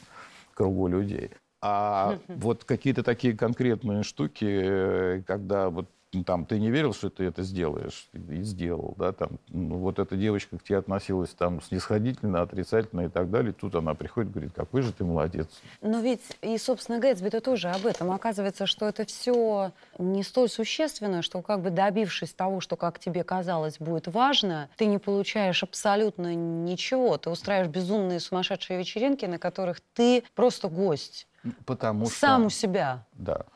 кругу 0.55 0.89
людей. 0.89 1.31
А 1.61 2.19
вот 2.29 2.65
какие-то 2.65 3.05
такие 3.05 3.37
конкретные 3.37 4.03
штуки, 4.03 4.45
э, 4.45 5.23
когда 5.27 5.71
вот 5.71 5.89
там 6.25 6.45
ты 6.45 6.61
не 6.61 6.71
верил, 6.71 6.93
что 6.93 7.09
ты 7.09 7.25
это 7.25 7.43
сделаешь, 7.43 8.09
и 8.13 8.43
сделал, 8.43 8.95
да, 8.99 9.13
там, 9.13 9.39
ну, 9.49 9.79
вот 9.79 9.99
эта 9.99 10.17
девочка 10.17 10.59
к 10.59 10.63
тебе 10.63 10.79
относилась 10.79 11.31
там 11.31 11.63
снисходительно, 11.63 12.43
отрицательно 12.43 13.03
и 13.03 13.09
так 13.09 13.31
далее, 13.31 13.53
тут 13.53 13.75
она 13.75 13.95
приходит 13.95 14.31
говорит, 14.31 14.53
какой 14.55 14.83
же 14.83 14.93
ты 14.93 15.05
молодец. 15.05 15.49
Но 15.81 16.01
ведь 16.01 16.21
и, 16.43 16.59
собственно, 16.59 16.99
Гэтсби-то 16.99 17.41
тоже 17.41 17.71
об 17.71 17.87
этом. 17.87 18.11
Оказывается, 18.13 18.67
что 18.67 18.87
это 18.87 19.07
все 19.07 19.73
не 19.99 20.23
столь 20.23 20.49
существенно, 20.49 21.23
что 21.23 21.41
как 21.41 21.61
бы 21.63 21.71
добившись 21.71 22.35
того, 22.35 22.61
что, 22.61 22.77
как 22.77 22.99
тебе 22.99 23.25
казалось, 23.25 23.79
будет 23.79 24.07
важно, 24.07 24.69
ты 24.77 24.87
не 24.87 24.99
получаешь 24.99 25.63
абсолютно 25.63 26.35
ничего. 26.35 27.17
Ты 27.17 27.31
устраиваешь 27.31 27.71
безумные 27.71 28.21
сумасшедшие 28.21 28.79
вечеринки, 28.79 29.25
на 29.25 29.39
которых 29.39 29.81
ты 29.95 30.25
просто 30.35 30.69
гость. 30.69 31.27
Потому 31.65 32.07
что... 32.07 32.15
Сам 32.15 32.47
у 32.47 32.51
себя. 32.51 33.05
Да, 33.15 33.47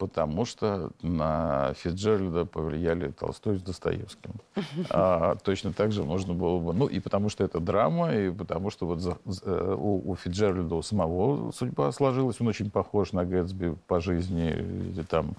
потому 0.00 0.46
что 0.46 0.90
на 1.02 1.74
Фитджеральда 1.74 2.46
повлияли 2.46 3.10
Толстой 3.10 3.58
с 3.58 3.62
Достоевским. 3.62 4.32
А, 4.90 5.36
точно 5.36 5.72
так 5.72 5.92
же 5.92 6.02
можно 6.02 6.32
было 6.34 6.58
бы... 6.58 6.72
Ну, 6.72 6.86
и 6.86 7.00
потому 7.00 7.28
что 7.28 7.44
это 7.44 7.60
драма, 7.60 8.14
и 8.14 8.30
потому 8.30 8.70
что 8.70 8.86
вот 8.86 9.00
за- 9.00 9.18
за- 9.26 9.42
э, 9.44 9.74
у, 9.78 10.10
у 10.10 10.16
Фитджеральда 10.16 10.74
у 10.74 10.82
самого 10.82 11.52
судьба 11.52 11.92
сложилась. 11.92 12.40
Он 12.40 12.48
очень 12.48 12.70
похож 12.70 13.12
на 13.12 13.24
Гэтсби 13.24 13.76
по 13.86 14.00
жизни. 14.00 14.94
И 14.98 15.02
там 15.02 15.34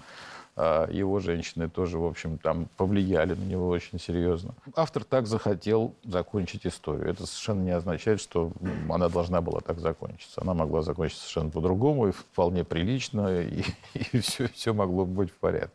его 0.56 1.18
женщины 1.20 1.70
тоже, 1.70 1.98
в 1.98 2.04
общем, 2.04 2.36
там 2.36 2.68
повлияли 2.76 3.34
на 3.34 3.42
него 3.42 3.68
очень 3.68 3.98
серьезно. 3.98 4.54
Автор 4.76 5.02
так 5.02 5.26
захотел 5.26 5.94
закончить 6.04 6.66
историю. 6.66 7.08
Это 7.08 7.26
совершенно 7.26 7.62
не 7.62 7.70
означает, 7.70 8.20
что 8.20 8.52
она 8.90 9.08
должна 9.08 9.40
была 9.40 9.60
так 9.60 9.78
закончиться. 9.78 10.42
Она 10.42 10.52
могла 10.52 10.82
закончиться 10.82 11.22
совершенно 11.22 11.50
по-другому, 11.50 12.08
и 12.08 12.12
вполне 12.12 12.64
прилично, 12.64 13.40
и, 13.40 13.64
все, 14.20 14.48
все 14.48 14.74
могло 14.74 15.06
быть 15.06 15.30
в 15.30 15.36
порядке. 15.38 15.72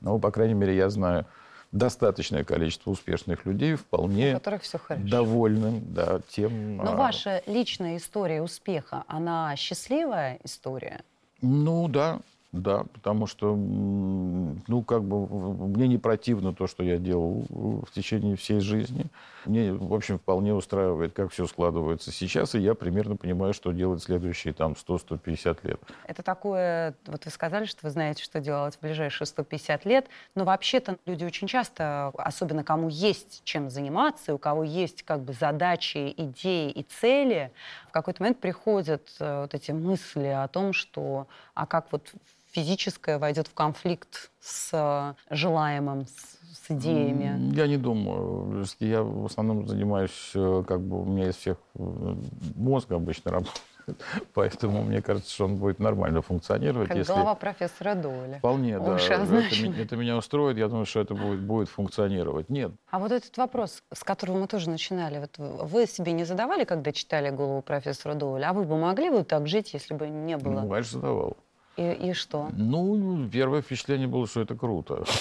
Но, 0.00 0.18
по 0.18 0.30
крайней 0.30 0.54
мере, 0.54 0.76
я 0.76 0.90
знаю 0.90 1.26
достаточное 1.72 2.44
количество 2.44 2.90
успешных 2.90 3.44
людей, 3.44 3.74
у 3.74 3.76
вполне 3.76 4.32
которых 4.32 4.62
все 4.62 4.78
хорошо. 4.78 5.06
довольным 5.06 5.92
да, 5.92 6.20
тем... 6.28 6.78
Но 6.78 6.92
а, 6.92 6.96
ваша 6.96 7.42
личная 7.46 7.98
история 7.98 8.42
успеха, 8.42 9.04
она 9.06 9.54
счастливая 9.56 10.38
история? 10.44 11.02
Ну 11.42 11.88
да, 11.88 12.20
Да, 12.52 12.84
потому 12.94 13.26
что, 13.26 13.54
ну, 13.54 14.82
как 14.82 15.04
бы, 15.04 15.26
мне 15.68 15.86
не 15.86 15.98
противно 15.98 16.54
то, 16.54 16.66
что 16.66 16.82
я 16.82 16.96
делал 16.96 17.44
в 17.50 17.90
течение 17.92 18.36
всей 18.36 18.60
жизни. 18.60 19.04
Мне, 19.44 19.74
в 19.74 19.92
общем, 19.92 20.18
вполне 20.18 20.54
устраивает, 20.54 21.12
как 21.12 21.30
все 21.30 21.46
складывается 21.46 22.10
сейчас, 22.10 22.54
и 22.54 22.60
я 22.60 22.74
примерно 22.74 23.16
понимаю, 23.16 23.52
что 23.52 23.72
делать 23.72 24.02
следующие, 24.02 24.54
там, 24.54 24.72
100-150 24.72 25.58
лет. 25.64 25.80
Это 26.06 26.22
такое, 26.22 26.94
вот 27.06 27.26
вы 27.26 27.30
сказали, 27.30 27.66
что 27.66 27.80
вы 27.82 27.90
знаете, 27.90 28.22
что 28.22 28.40
делать 28.40 28.76
в 28.76 28.80
ближайшие 28.80 29.26
150 29.26 29.84
лет, 29.84 30.06
но 30.34 30.44
вообще-то 30.44 30.96
люди 31.04 31.26
очень 31.26 31.48
часто, 31.48 32.12
особенно 32.16 32.64
кому 32.64 32.88
есть 32.88 33.42
чем 33.44 33.68
заниматься, 33.68 34.34
у 34.34 34.38
кого 34.38 34.64
есть, 34.64 35.02
как 35.02 35.20
бы, 35.20 35.34
задачи, 35.34 36.14
идеи 36.16 36.70
и 36.70 36.82
цели, 36.82 37.52
в 37.88 37.92
какой-то 37.92 38.22
момент 38.22 38.40
приходят 38.40 39.06
э, 39.20 39.42
вот 39.42 39.54
эти 39.54 39.70
мысли 39.72 40.28
о 40.28 40.48
том, 40.48 40.72
что, 40.72 41.26
а 41.54 41.66
как 41.66 41.92
вот 41.92 42.10
физическое 42.52 43.18
войдет 43.18 43.48
в 43.48 43.54
конфликт 43.54 44.30
с 44.40 44.70
э, 44.72 45.34
желаемым, 45.34 46.06
с, 46.06 46.66
с 46.66 46.70
идеями? 46.70 47.54
Я 47.54 47.66
не 47.66 47.76
думаю. 47.76 48.64
Я 48.80 49.02
в 49.02 49.26
основном 49.26 49.66
занимаюсь, 49.66 50.32
э, 50.34 50.64
как 50.66 50.80
бы 50.80 51.02
у 51.02 51.04
меня 51.04 51.30
из 51.30 51.36
всех 51.36 51.58
э, 51.74 52.14
мозг 52.54 52.90
обычно 52.92 53.32
работает. 53.32 53.62
Поэтому 54.34 54.82
мне 54.82 55.02
кажется, 55.02 55.30
что 55.32 55.44
он 55.46 55.56
будет 55.56 55.78
нормально 55.78 56.22
функционировать. 56.22 56.88
Как 56.88 56.96
если... 56.96 57.12
голова 57.12 57.34
профессора 57.34 57.94
Доуля. 57.94 58.38
Вполне, 58.38 58.78
да. 58.78 58.96
Это, 58.96 59.82
это 59.82 59.96
меня 59.96 60.16
устроит. 60.16 60.56
Я 60.58 60.68
думаю, 60.68 60.86
что 60.86 61.00
это 61.00 61.14
будет, 61.14 61.40
будет 61.40 61.68
функционировать. 61.68 62.48
Нет. 62.48 62.72
А 62.90 62.98
вот 62.98 63.12
этот 63.12 63.36
вопрос, 63.36 63.82
с 63.92 64.04
которого 64.04 64.38
мы 64.38 64.46
тоже 64.46 64.70
начинали, 64.70 65.18
вот 65.18 65.38
вы 65.38 65.86
себе 65.86 66.12
не 66.12 66.24
задавали, 66.24 66.64
когда 66.64 66.92
читали 66.92 67.30
голову 67.30 67.62
профессора 67.62 68.14
Доуля? 68.14 68.50
А 68.50 68.52
вы 68.52 68.64
бы 68.64 68.76
могли 68.76 69.10
бы 69.10 69.24
так 69.24 69.46
жить, 69.46 69.72
если 69.74 69.94
бы 69.94 70.08
не 70.08 70.36
было? 70.36 70.60
Ну, 70.60 70.68
конечно, 70.68 71.00
задавал. 71.00 71.36
И, 71.78 72.08
и 72.10 72.12
что? 72.12 72.48
Ну, 72.52 73.28
первое 73.32 73.62
впечатление 73.62 74.08
было, 74.08 74.26
что 74.26 74.40
это 74.40 74.56
круто. 74.56 75.04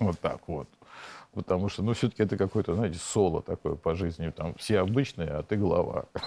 Вот 0.00 0.18
так 0.18 0.40
вот. 0.48 0.68
Потому 1.32 1.68
что, 1.68 1.84
ну, 1.84 1.92
все-таки 1.92 2.24
это 2.24 2.36
какое-то, 2.36 2.74
знаете, 2.74 2.98
соло 2.98 3.42
такое 3.42 3.76
по 3.76 3.94
жизни. 3.94 4.30
Там 4.30 4.54
все 4.54 4.80
обычные, 4.80 5.28
а 5.28 5.44
ты 5.44 5.54
глава. 5.54 6.06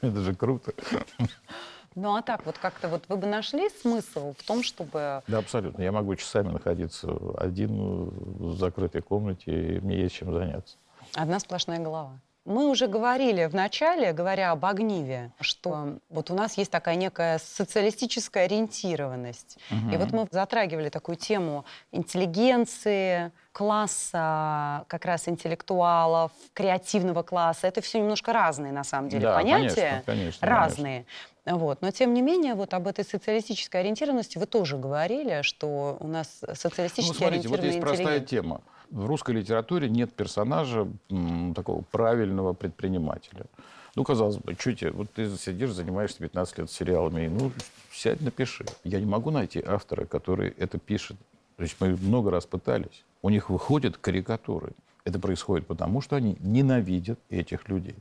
Это 0.00 0.20
же 0.22 0.34
круто. 0.34 0.72
Ну 1.94 2.16
а 2.16 2.22
так, 2.22 2.46
вот 2.46 2.56
как-то 2.56 2.88
вот 2.88 3.04
вы 3.08 3.18
бы 3.18 3.26
нашли 3.26 3.68
смысл 3.68 4.34
в 4.38 4.42
том, 4.46 4.62
чтобы... 4.62 5.22
Да, 5.26 5.38
абсолютно. 5.38 5.82
Я 5.82 5.92
могу 5.92 6.16
часами 6.16 6.48
находиться 6.48 7.08
один 7.36 8.08
в 8.08 8.56
закрытой 8.56 9.02
комнате, 9.02 9.76
и 9.76 9.80
мне 9.80 10.00
есть 10.00 10.14
чем 10.14 10.32
заняться. 10.32 10.76
Одна 11.14 11.38
сплошная 11.38 11.80
голова. 11.80 12.18
Мы 12.46 12.70
уже 12.70 12.86
говорили 12.86 13.46
в 13.46 13.54
начале, 13.54 14.12
говоря 14.12 14.52
об 14.52 14.64
огниве, 14.64 15.32
что 15.40 15.98
вот 16.08 16.30
у 16.30 16.34
нас 16.34 16.56
есть 16.56 16.70
такая 16.70 16.94
некая 16.94 17.38
социалистическая 17.38 18.44
ориентированность. 18.44 19.58
Угу. 19.70 19.92
И 19.92 19.96
вот 19.96 20.12
мы 20.12 20.28
затрагивали 20.30 20.88
такую 20.88 21.16
тему 21.16 21.64
интеллигенции, 21.90 23.32
класса 23.50 24.84
как 24.86 25.04
раз 25.06 25.26
интеллектуалов, 25.28 26.30
креативного 26.52 27.24
класса. 27.24 27.66
Это 27.66 27.80
все 27.80 27.98
немножко 27.98 28.32
разные, 28.32 28.72
на 28.72 28.84
самом 28.84 29.08
деле, 29.08 29.24
да, 29.24 29.34
понятия. 29.34 29.74
Конечно, 29.74 30.02
конечно, 30.06 30.46
разные. 30.46 31.06
Конечно. 31.44 31.64
Вот. 31.64 31.82
Но, 31.82 31.90
тем 31.90 32.14
не 32.14 32.22
менее, 32.22 32.54
вот 32.54 32.74
об 32.74 32.86
этой 32.86 33.04
социалистической 33.04 33.80
ориентированности 33.80 34.38
вы 34.38 34.46
тоже 34.46 34.76
говорили, 34.76 35.42
что 35.42 35.96
у 35.98 36.06
нас 36.06 36.42
социалистически 36.54 37.12
ну, 37.12 37.18
смотрите, 37.18 37.48
вот 37.48 37.62
есть 37.62 37.80
простая 37.80 38.20
тема. 38.20 38.60
В 38.90 39.06
русской 39.06 39.34
литературе 39.34 39.88
нет 39.88 40.12
персонажа 40.12 40.88
такого 41.54 41.82
правильного 41.82 42.52
предпринимателя. 42.52 43.46
Ну, 43.94 44.04
казалось 44.04 44.36
бы, 44.36 44.54
что 44.58 44.74
тебе, 44.74 44.90
вот 44.90 45.10
ты 45.12 45.28
сидишь, 45.36 45.70
занимаешься 45.72 46.18
15 46.18 46.58
лет 46.58 46.70
сериалами, 46.70 47.28
ну, 47.28 47.50
сядь, 47.90 48.20
напиши. 48.20 48.66
Я 48.84 49.00
не 49.00 49.06
могу 49.06 49.30
найти 49.30 49.62
автора, 49.64 50.04
который 50.04 50.50
это 50.58 50.78
пишет. 50.78 51.16
То 51.56 51.62
есть 51.62 51.76
мы 51.80 51.96
много 51.96 52.30
раз 52.30 52.44
пытались. 52.44 53.04
У 53.22 53.30
них 53.30 53.48
выходят 53.48 53.96
карикатуры. 53.96 54.72
Это 55.04 55.18
происходит 55.18 55.66
потому, 55.66 56.02
что 56.02 56.16
они 56.16 56.36
ненавидят 56.40 57.18
этих 57.30 57.68
людей. 57.68 57.96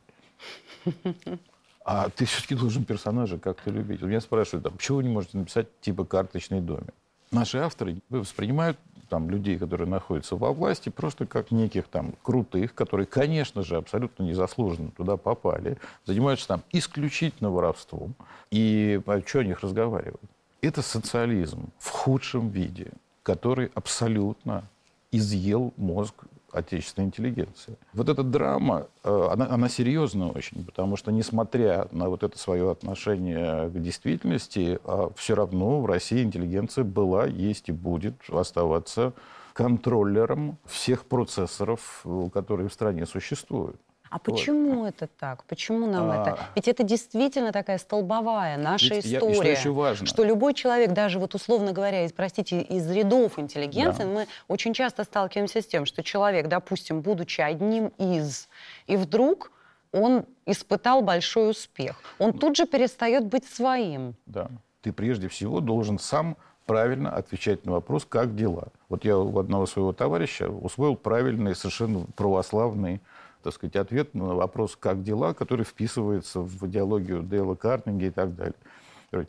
А 1.85 2.09
ты 2.09 2.25
все-таки 2.25 2.55
должен 2.55 2.83
персонажа 2.83 3.37
как-то 3.37 3.69
любить. 3.69 4.01
У 4.01 4.07
меня 4.07 4.19
спрашивают, 4.19 4.65
а 4.65 4.71
почему 4.71 4.97
вы 4.97 5.03
не 5.03 5.09
можете 5.09 5.37
написать 5.37 5.67
типа 5.81 6.03
«Карточный 6.03 6.59
домик»? 6.59 6.93
Наши 7.31 7.57
авторы 7.59 7.97
воспринимают 8.09 8.77
там, 9.09 9.29
людей, 9.29 9.57
которые 9.57 9.87
находятся 9.87 10.35
во 10.35 10.51
власти, 10.51 10.89
просто 10.89 11.25
как 11.25 11.51
неких 11.51 11.87
там 11.87 12.13
крутых, 12.23 12.73
которые, 12.73 13.05
конечно 13.05 13.63
же, 13.63 13.77
абсолютно 13.77 14.23
незаслуженно 14.23 14.91
туда 14.91 15.17
попали, 15.17 15.77
занимаются 16.05 16.47
там 16.47 16.63
исключительно 16.71 17.49
воровством. 17.49 18.15
И 18.51 19.01
о 19.05 19.21
чем 19.21 19.41
о 19.41 19.45
них 19.45 19.61
разговаривают? 19.61 20.21
Это 20.61 20.81
социализм 20.81 21.69
в 21.77 21.89
худшем 21.89 22.49
виде, 22.49 22.91
который 23.23 23.71
абсолютно 23.75 24.63
изъел 25.11 25.73
мозг 25.77 26.25
отечественной 26.55 27.07
интеллигенции. 27.07 27.77
Вот 27.93 28.09
эта 28.09 28.23
драма, 28.23 28.87
э, 29.03 29.27
она, 29.31 29.47
она 29.49 29.69
серьезна 29.69 30.29
очень, 30.29 30.65
потому 30.65 30.95
что, 30.95 31.11
несмотря 31.11 31.87
на 31.91 32.09
вот 32.09 32.23
это 32.23 32.37
свое 32.37 32.71
отношение 32.71 33.69
к 33.69 33.81
действительности, 33.81 34.79
а 34.83 35.11
все 35.15 35.35
равно 35.35 35.81
в 35.81 35.85
России 35.85 36.23
интеллигенция 36.23 36.83
была, 36.83 37.25
есть 37.25 37.69
и 37.69 37.71
будет 37.71 38.15
оставаться 38.29 39.13
контроллером 39.53 40.57
всех 40.65 41.05
процессоров, 41.05 42.01
э, 42.05 42.29
которые 42.33 42.69
в 42.69 42.73
стране 42.73 43.05
существуют. 43.05 43.79
А 44.09 44.19
почему 44.19 44.81
вот. 44.81 44.87
это 44.87 45.07
так? 45.07 45.43
Почему 45.45 45.87
нам 45.87 46.11
а... 46.11 46.21
это? 46.21 46.39
Ведь 46.55 46.67
это 46.67 46.83
действительно 46.83 47.51
такая 47.51 47.77
столбовая 47.77 48.57
наша 48.57 48.95
Ведь 48.95 49.05
история. 49.05 49.35
Я, 49.35 49.35
что 49.35 49.49
еще 49.49 49.69
важно? 49.71 50.07
Что 50.07 50.23
любой 50.23 50.53
человек, 50.53 50.91
даже 50.93 51.19
вот 51.19 51.35
условно 51.35 51.71
говоря, 51.71 52.05
из, 52.05 52.13
простите, 52.13 52.61
из 52.61 52.89
рядов 52.89 53.39
интеллигенции, 53.39 54.03
да. 54.03 54.09
мы 54.09 54.27
очень 54.47 54.73
часто 54.73 55.03
сталкиваемся 55.03 55.61
с 55.61 55.65
тем, 55.65 55.85
что 55.85 56.03
человек, 56.03 56.47
допустим, 56.47 57.01
будучи 57.01 57.41
одним 57.41 57.87
из, 57.97 58.47
и 58.87 58.95
вдруг 58.95 59.51
он 59.91 60.25
испытал 60.45 61.01
большой 61.01 61.51
успех. 61.51 61.95
Он 62.19 62.33
тут 62.33 62.57
же 62.57 62.65
перестает 62.65 63.25
быть 63.25 63.45
своим. 63.45 64.15
Да. 64.25 64.49
Ты 64.81 64.91
прежде 64.91 65.29
всего 65.29 65.61
должен 65.61 65.99
сам 65.99 66.37
правильно 66.65 67.11
отвечать 67.11 67.65
на 67.65 67.73
вопрос, 67.73 68.05
как 68.05 68.35
дела. 68.35 68.69
Вот 68.89 69.05
я 69.05 69.17
у 69.17 69.39
одного 69.39 69.65
своего 69.65 69.93
товарища 69.93 70.49
усвоил 70.49 70.95
правильный, 70.95 71.55
совершенно 71.55 72.05
православный 72.15 73.01
так 73.45 73.53
сказать, 73.53 73.75
ответ 73.75 74.15
на 74.15 74.33
вопрос 74.33 74.75
«как 74.75 75.03
дела?», 75.03 75.35
который 75.35 75.65
вписывается 75.65 76.39
в 76.39 76.67
идеологию 76.67 77.21
Дейла 77.21 77.53
Карнеги 77.53 78.05
и 78.05 78.09
так 78.09 78.35
далее. 78.35 78.55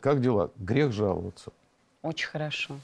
Как 0.01 0.21
дела? 0.21 0.49
Грех 0.57 0.91
жаловаться. 0.91 1.51
Очень 2.01 2.27
хорошо. 2.27 2.75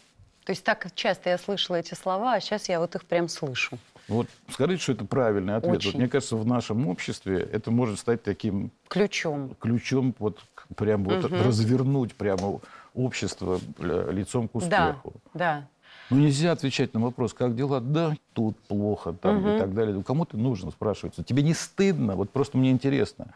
То 0.46 0.52
есть 0.52 0.64
так 0.64 0.94
часто 0.94 1.32
я 1.32 1.40
слышала 1.40 1.78
эти 1.78 1.96
слова, 1.96 2.34
а 2.34 2.40
сейчас 2.40 2.70
я 2.70 2.80
вот 2.80 2.96
их 2.96 3.06
прям 3.06 3.30
слышу. 3.30 3.80
Вот 4.08 4.28
скажите, 4.50 4.84
что 4.84 4.92
это 4.92 5.06
правильный 5.06 5.56
ответ. 5.56 5.78
Очень. 5.78 5.92
Вот, 5.92 5.98
мне 5.98 6.08
кажется, 6.08 6.36
в 6.36 6.46
нашем 6.46 6.88
обществе 6.88 7.40
это 7.40 7.72
может 7.72 7.98
стать 7.98 8.22
таким... 8.22 8.70
Ключом. 8.90 9.56
Ключом, 9.60 10.14
вот 10.20 10.40
прям 10.76 11.04
вот 11.04 11.26
угу. 11.26 11.36
развернуть 11.36 12.14
прямо 12.14 12.60
общество 12.94 13.60
лицом 13.80 14.48
к 14.48 14.56
успеху. 14.56 15.14
Да, 15.34 15.40
да. 15.62 15.68
Ну, 16.14 16.20
нельзя 16.20 16.52
отвечать 16.52 16.94
на 16.94 17.00
вопрос, 17.00 17.34
как 17.34 17.56
дела? 17.56 17.80
Да, 17.80 18.16
тут 18.34 18.58
плохо, 18.68 19.14
там 19.14 19.40
угу. 19.40 19.56
и 19.56 19.60
так 19.60 19.74
далее. 19.74 20.04
Кому 20.04 20.26
ты 20.26 20.38
нужен, 20.38 20.72
спрашивается. 20.72 21.24
Тебе 21.24 21.44
не 21.44 21.54
стыдно? 21.54 22.16
Вот 22.16 22.30
просто 22.30 22.58
мне 22.58 22.72
интересно. 22.72 23.28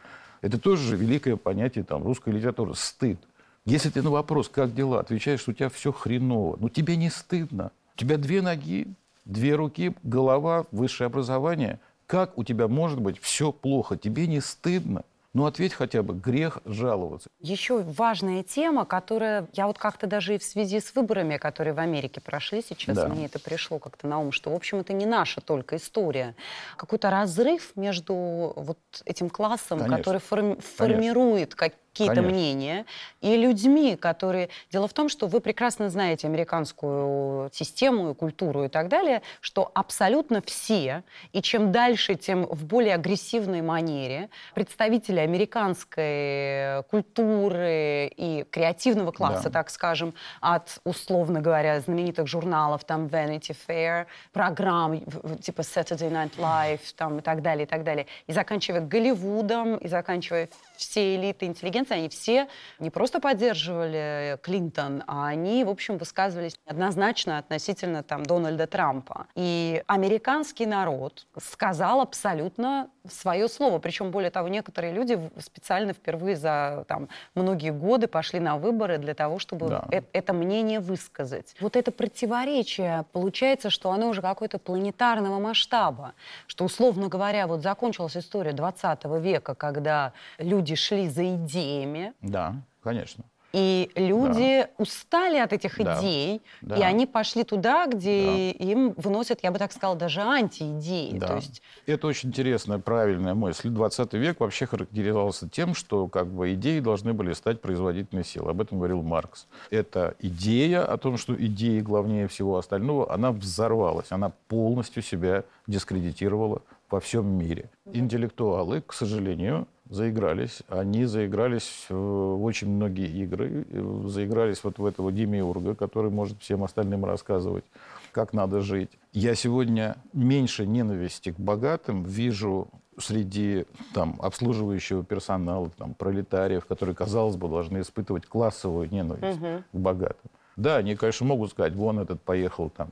Это 0.42 0.60
тоже 0.60 0.96
великое 0.96 1.36
понятие 1.36 1.84
там, 1.84 2.04
русской 2.04 2.34
литературы. 2.34 2.76
Стыд. 2.76 3.20
Если 3.66 3.90
ты 3.90 4.02
на 4.02 4.12
вопрос, 4.12 4.48
как 4.48 4.74
дела, 4.74 5.00
отвечаешь, 5.00 5.42
что 5.42 5.52
у 5.52 5.54
тебя 5.54 5.70
все 5.70 5.92
хреново, 5.92 6.58
ну 6.60 6.70
тебе 6.70 6.96
не 6.96 7.10
стыдно. 7.10 7.72
У 7.96 8.00
тебя 8.00 8.18
две 8.18 8.42
ноги, 8.42 8.88
две 9.26 9.56
руки, 9.56 9.94
голова, 10.04 10.66
высшее 10.72 11.08
образование. 11.08 11.80
Как 12.06 12.38
у 12.38 12.44
тебя 12.44 12.68
может 12.68 13.02
быть 13.02 13.20
все 13.20 13.52
плохо? 13.52 13.98
Тебе 13.98 14.28
не 14.28 14.40
стыдно? 14.40 15.04
Ну, 15.34 15.46
ответь 15.46 15.74
хотя 15.74 16.04
бы, 16.04 16.14
грех 16.14 16.60
жаловаться. 16.66 17.30
Еще 17.40 17.78
важная 17.84 18.44
тема, 18.44 18.86
которая, 18.86 19.48
я 19.54 19.68
вот 19.68 19.78
как-то 19.78 20.08
даже 20.08 20.36
и 20.36 20.38
в 20.38 20.44
связи 20.44 20.80
с 20.80 20.96
выборами, 20.96 21.38
которые 21.38 21.74
в 21.74 21.80
Америке 21.80 22.22
прошли 22.22 22.64
сейчас, 22.68 22.96
да. 22.96 23.08
мне 23.08 23.26
это 23.26 23.40
пришло 23.40 23.78
как-то 23.78 24.08
на 24.08 24.20
ум, 24.20 24.32
что, 24.32 24.52
в 24.52 24.56
общем, 24.56 24.80
это 24.80 24.94
не 24.94 25.06
наша 25.06 25.42
только 25.42 25.76
история. 25.76 26.36
Какой-то 26.76 27.10
разрыв 27.10 27.74
между 27.76 28.54
вот 28.56 28.80
этим 29.06 29.30
классом, 29.30 29.80
Конечно. 29.80 29.98
который 29.98 30.22
форми- 30.22 30.60
формирует 30.62 31.56
как 31.56 31.74
какие-то 31.98 32.22
мнения, 32.22 32.86
и 33.22 33.36
людьми, 33.36 33.96
которые... 33.96 34.50
Дело 34.72 34.88
в 34.88 34.94
том, 34.94 35.10
что 35.10 35.28
вы 35.28 35.42
прекрасно 35.42 35.90
знаете 35.90 36.28
американскую 36.28 37.50
систему 37.52 38.12
и 38.12 38.14
культуру 38.14 38.66
и 38.66 38.68
так 38.68 38.88
далее, 38.88 39.22
что 39.42 39.72
абсолютно 39.74 40.42
все, 40.42 41.04
и 41.34 41.42
чем 41.42 41.72
дальше, 41.72 42.16
тем 42.16 42.46
в 42.46 42.66
более 42.66 42.96
агрессивной 42.96 43.62
манере, 43.62 44.30
представители 44.54 45.20
американской 45.20 46.84
культуры 46.84 48.12
и 48.16 48.46
креативного 48.50 49.12
класса, 49.12 49.46
да. 49.46 49.50
так 49.50 49.70
скажем, 49.70 50.14
от, 50.42 50.80
условно 50.84 51.42
говоря, 51.42 51.80
знаменитых 51.80 52.28
журналов, 52.28 52.84
там, 52.84 53.08
Vanity 53.08 53.56
Fair, 53.68 54.06
программ 54.32 55.02
типа 55.42 55.62
Saturday 55.62 56.12
Night 56.12 56.38
Live, 56.38 56.82
там, 56.96 57.20
и 57.20 57.22
так 57.22 57.42
далее, 57.42 57.66
и 57.66 57.68
так 57.68 57.84
далее, 57.84 58.06
и 58.28 58.34
заканчивая 58.34 58.82
Голливудом, 58.82 59.78
и 59.78 59.88
заканчивая 59.88 60.50
все 60.78 61.16
элиты 61.16 61.46
интеллигенции, 61.46 61.96
они 61.96 62.10
все 62.10 62.48
не 62.80 62.90
просто 62.90 63.20
поддерживали 63.20 64.40
Клинтон, 64.42 65.04
а 65.08 65.28
они, 65.28 65.64
в 65.64 65.70
общем, 65.70 65.98
высказывались 65.98 66.56
однозначно 66.66 67.38
относительно 67.38 68.04
там 68.04 68.24
Дональда 68.24 68.68
Трампа. 68.68 69.28
И 69.36 69.84
американский 69.88 70.66
народ 70.66 71.28
сказал 71.38 72.02
абсолютно 72.02 72.90
свое 73.10 73.48
слово. 73.48 73.80
Причем, 73.80 74.12
более 74.12 74.32
того, 74.32 74.48
некоторые 74.48 74.94
люди 74.94 75.20
специально 75.40 75.94
впервые 75.94 76.36
за 76.36 76.86
там, 76.88 77.10
многие 77.36 77.72
годы 77.72 78.08
пошли 78.08 78.40
на 78.40 78.58
выборы 78.58 78.98
для 78.98 79.14
того, 79.14 79.40
чтобы 79.40 79.68
да. 79.68 79.86
э- 79.92 80.02
это 80.14 80.34
мнение 80.34 80.80
высказать. 80.80 81.56
Вот 81.60 81.76
это 81.76 81.92
противоречие, 81.92 83.06
получается, 83.12 83.70
что 83.70 83.92
оно 83.92 84.10
уже 84.10 84.22
какое-то 84.22 84.60
планетарного 84.60 85.40
масштаба, 85.40 86.14
что, 86.48 86.66
условно 86.66 87.08
говоря, 87.08 87.48
вот 87.48 87.62
закончилась 87.62 88.18
история 88.18 88.54
20 88.54 89.06
века, 89.22 89.56
когда 89.56 90.14
люди 90.38 90.76
шли 90.76 91.10
за 91.10 91.36
идеями. 91.36 92.14
Да, 92.22 92.56
конечно. 92.82 93.24
И 93.58 93.90
люди 93.96 94.62
да. 94.62 94.70
устали 94.78 95.38
от 95.38 95.52
этих 95.52 95.78
да. 95.84 96.00
идей, 96.00 96.44
да. 96.62 96.76
и 96.76 96.82
они 96.84 97.08
пошли 97.08 97.44
туда, 97.44 97.88
где 97.88 98.54
да. 98.58 98.64
им 98.64 98.94
вносят, 98.98 99.40
я 99.42 99.52
бы 99.52 99.58
так 99.58 99.72
сказала, 99.72 99.96
даже 99.96 100.22
антиидеи. 100.22 101.18
Да. 101.18 101.28
То 101.28 101.36
есть... 101.38 101.64
Это 101.88 102.06
очень 102.06 102.30
интересная, 102.30 102.78
правильная 102.78 103.34
мысль. 103.34 103.70
20 103.70 104.14
век 104.14 104.40
вообще 104.42 104.68
характеризовался 104.68 105.50
тем, 105.50 105.74
что 105.74 106.08
как 106.08 106.28
бы 106.28 106.54
идеи 106.54 106.80
должны 106.82 107.14
были 107.14 107.34
стать 107.34 107.60
производительной 107.60 108.24
силой. 108.24 108.52
Об 108.52 108.62
этом 108.62 108.78
говорил 108.78 109.02
Маркс. 109.02 109.48
Эта 109.72 110.14
идея 110.20 110.84
о 110.84 110.98
том, 110.98 111.18
что 111.18 111.34
идеи 111.34 111.80
главнее 111.80 112.28
всего 112.28 112.58
остального, 112.58 113.12
она 113.12 113.32
взорвалась, 113.32 114.12
она 114.12 114.34
полностью 114.50 115.02
себя 115.02 115.46
дискредитировала 115.66 116.62
во 116.92 117.00
всем 117.00 117.26
мире. 117.28 117.72
Интеллектуалы, 117.92 118.82
к 118.82 118.94
сожалению, 118.94 119.68
заигрались. 119.90 120.64
Они 120.68 121.06
заигрались 121.06 121.86
в 121.90 122.44
очень 122.44 122.70
многие 122.70 123.08
игры, 123.24 123.66
заигрались 124.06 124.64
вот 124.64 124.80
в 124.80 124.86
этого 124.86 125.12
демиурга, 125.12 125.76
который 125.76 126.12
может 126.12 126.42
всем 126.42 126.64
остальным 126.64 127.06
рассказывать, 127.06 127.66
как 128.12 128.34
надо 128.34 128.62
жить. 128.62 128.92
Я 129.14 129.36
сегодня 129.36 129.98
меньше 130.14 130.66
ненависти 130.66 131.32
к 131.32 131.40
богатым 131.40 132.04
вижу 132.04 132.68
среди 133.00 133.66
там, 133.94 134.16
обслуживающего 134.20 135.04
персонала, 135.04 135.70
там, 135.78 135.94
пролетариев, 135.94 136.66
которые, 136.66 136.96
казалось 136.96 137.36
бы, 137.36 137.48
должны 137.48 137.82
испытывать 137.82 138.26
классовую 138.26 138.90
ненависть 138.90 139.38
угу. 139.40 139.64
к 139.72 139.78
богатым. 139.78 140.32
Да, 140.56 140.78
они, 140.78 140.96
конечно, 140.96 141.26
могут 141.26 141.52
сказать, 141.52 141.74
вон 141.74 142.00
этот 142.00 142.22
поехал 142.22 142.70
там 142.72 142.92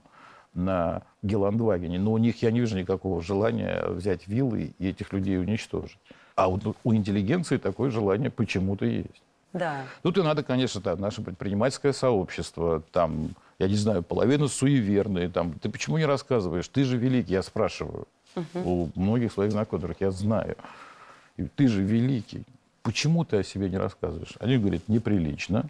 на 0.53 1.01
Геландвагене, 1.23 1.99
но 1.99 2.13
у 2.13 2.17
них 2.17 2.41
я 2.43 2.51
не 2.51 2.59
вижу 2.59 2.77
никакого 2.77 3.21
желания 3.21 3.83
взять 3.87 4.27
виллы 4.27 4.73
и 4.77 4.89
этих 4.89 5.11
людей 5.11 5.39
уничтожить. 5.39 5.99
А 6.35 6.49
вот 6.49 6.75
у 6.83 6.93
интеллигенции 6.93 7.57
такое 7.57 7.89
желание 7.89 8.29
почему-то 8.29 8.85
есть. 8.85 9.21
Да. 9.53 9.83
Тут 10.03 10.17
и 10.17 10.21
надо, 10.21 10.43
конечно, 10.43 10.81
да, 10.81 10.97
наше 10.97 11.21
предпринимательское 11.21 11.93
сообщество, 11.93 12.83
там, 12.91 13.29
я 13.57 13.69
не 13.69 13.75
знаю, 13.75 14.03
половина 14.03 14.49
суеверные, 14.49 15.29
там, 15.29 15.53
ты 15.53 15.69
почему 15.69 15.97
не 15.97 16.05
рассказываешь? 16.05 16.67
Ты 16.67 16.83
же 16.83 16.97
великий, 16.97 17.31
я 17.31 17.41
спрашиваю. 17.41 18.05
Угу. 18.35 18.59
У 18.69 18.89
многих 18.95 19.31
своих 19.31 19.53
знакомых 19.53 19.95
я 20.01 20.11
знаю. 20.11 20.57
И 21.37 21.43
ты 21.43 21.69
же 21.69 21.83
великий. 21.83 22.43
Почему 22.83 23.23
ты 23.23 23.37
о 23.37 23.43
себе 23.43 23.69
не 23.69 23.77
рассказываешь? 23.77 24.35
Они 24.39 24.57
говорят, 24.57 24.81
неприлично. 24.89 25.69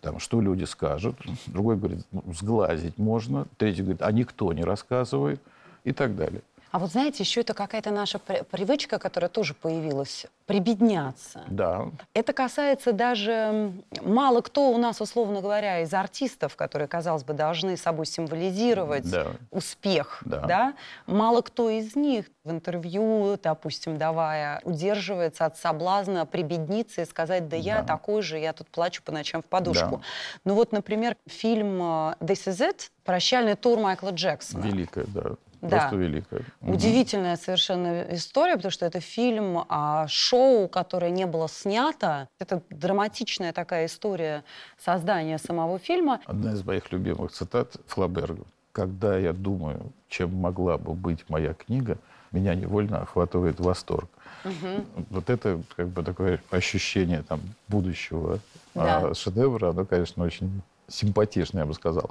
Там, 0.00 0.18
что 0.18 0.40
люди 0.40 0.64
скажут. 0.64 1.16
Другой 1.46 1.76
говорит, 1.76 2.04
«Ну, 2.10 2.24
сглазить 2.32 2.98
можно. 2.98 3.46
Третий 3.56 3.82
говорит, 3.82 4.02
а 4.02 4.10
никто 4.10 4.52
не 4.52 4.62
рассказывает. 4.62 5.40
И 5.84 5.92
так 5.92 6.16
далее. 6.16 6.42
А 6.70 6.78
вот 6.78 6.90
знаете, 6.90 7.22
еще 7.24 7.40
это 7.40 7.52
какая-то 7.52 7.90
наша 7.90 8.18
привычка, 8.18 8.98
которая 8.98 9.28
тоже 9.28 9.54
появилась, 9.54 10.26
прибедняться. 10.46 11.42
Да. 11.48 11.88
Это 12.14 12.32
касается 12.32 12.92
даже 12.92 13.72
мало 14.02 14.40
кто 14.40 14.70
у 14.70 14.78
нас, 14.78 15.00
условно 15.00 15.40
говоря, 15.40 15.80
из 15.80 15.92
артистов, 15.92 16.54
которые, 16.54 16.86
казалось 16.86 17.24
бы, 17.24 17.34
должны 17.34 17.76
собой 17.76 18.06
символизировать 18.06 19.10
да. 19.10 19.28
успех, 19.50 20.22
да. 20.24 20.40
да, 20.42 20.74
мало 21.06 21.42
кто 21.42 21.70
из 21.70 21.96
них 21.96 22.26
в 22.44 22.50
интервью, 22.50 23.36
допустим, 23.42 23.98
давая, 23.98 24.60
удерживается 24.64 25.46
от 25.46 25.58
соблазна 25.58 26.24
прибедниться 26.24 27.02
и 27.02 27.04
сказать, 27.04 27.48
да, 27.48 27.56
да. 27.56 27.62
я 27.62 27.82
такой 27.82 28.22
же, 28.22 28.38
я 28.38 28.52
тут 28.52 28.68
плачу 28.68 29.02
по 29.02 29.12
ночам 29.12 29.42
в 29.42 29.46
подушку. 29.46 29.96
Да. 29.96 30.02
Ну 30.44 30.54
вот, 30.54 30.72
например, 30.72 31.16
фильм 31.26 31.82
э, 31.82 32.14
«This 32.20 32.46
is 32.46 32.60
it», 32.60 32.90
«Прощальный 33.04 33.56
тур» 33.56 33.78
Майкла 33.78 34.10
Джексона. 34.10 34.62
Великая, 34.62 35.06
да. 35.08 35.32
Да. 35.60 35.68
Просто 35.68 35.96
великая. 35.96 36.42
Удивительная 36.62 37.34
угу. 37.34 37.42
совершенно 37.42 38.06
история, 38.14 38.56
потому 38.56 38.72
что 38.72 38.86
это 38.86 39.00
фильм 39.00 39.64
о 39.68 40.06
шоу, 40.08 40.68
которое 40.68 41.10
не 41.10 41.26
было 41.26 41.48
снято. 41.48 42.28
Это 42.38 42.62
драматичная 42.70 43.52
такая 43.52 43.86
история 43.86 44.42
создания 44.78 45.38
самого 45.38 45.78
фильма. 45.78 46.20
Одна 46.24 46.52
из 46.52 46.64
моих 46.64 46.90
любимых 46.92 47.32
цитат 47.32 47.76
Флаберга. 47.86 48.44
«Когда 48.72 49.18
я 49.18 49.32
думаю, 49.32 49.92
чем 50.08 50.34
могла 50.34 50.78
бы 50.78 50.94
быть 50.94 51.28
моя 51.28 51.54
книга, 51.54 51.98
меня 52.30 52.54
невольно 52.54 53.02
охватывает 53.02 53.60
восторг». 53.60 54.08
Угу. 54.44 55.04
Вот 55.10 55.28
это 55.28 55.60
как 55.76 55.88
бы 55.88 56.02
такое 56.02 56.40
ощущение 56.50 57.22
там, 57.22 57.40
будущего 57.68 58.38
да. 58.74 59.10
а 59.10 59.14
шедевра, 59.14 59.70
оно, 59.70 59.84
конечно, 59.84 60.24
очень 60.24 60.62
симпатичный, 60.90 61.60
я 61.60 61.66
бы 61.66 61.74
сказал. 61.74 62.10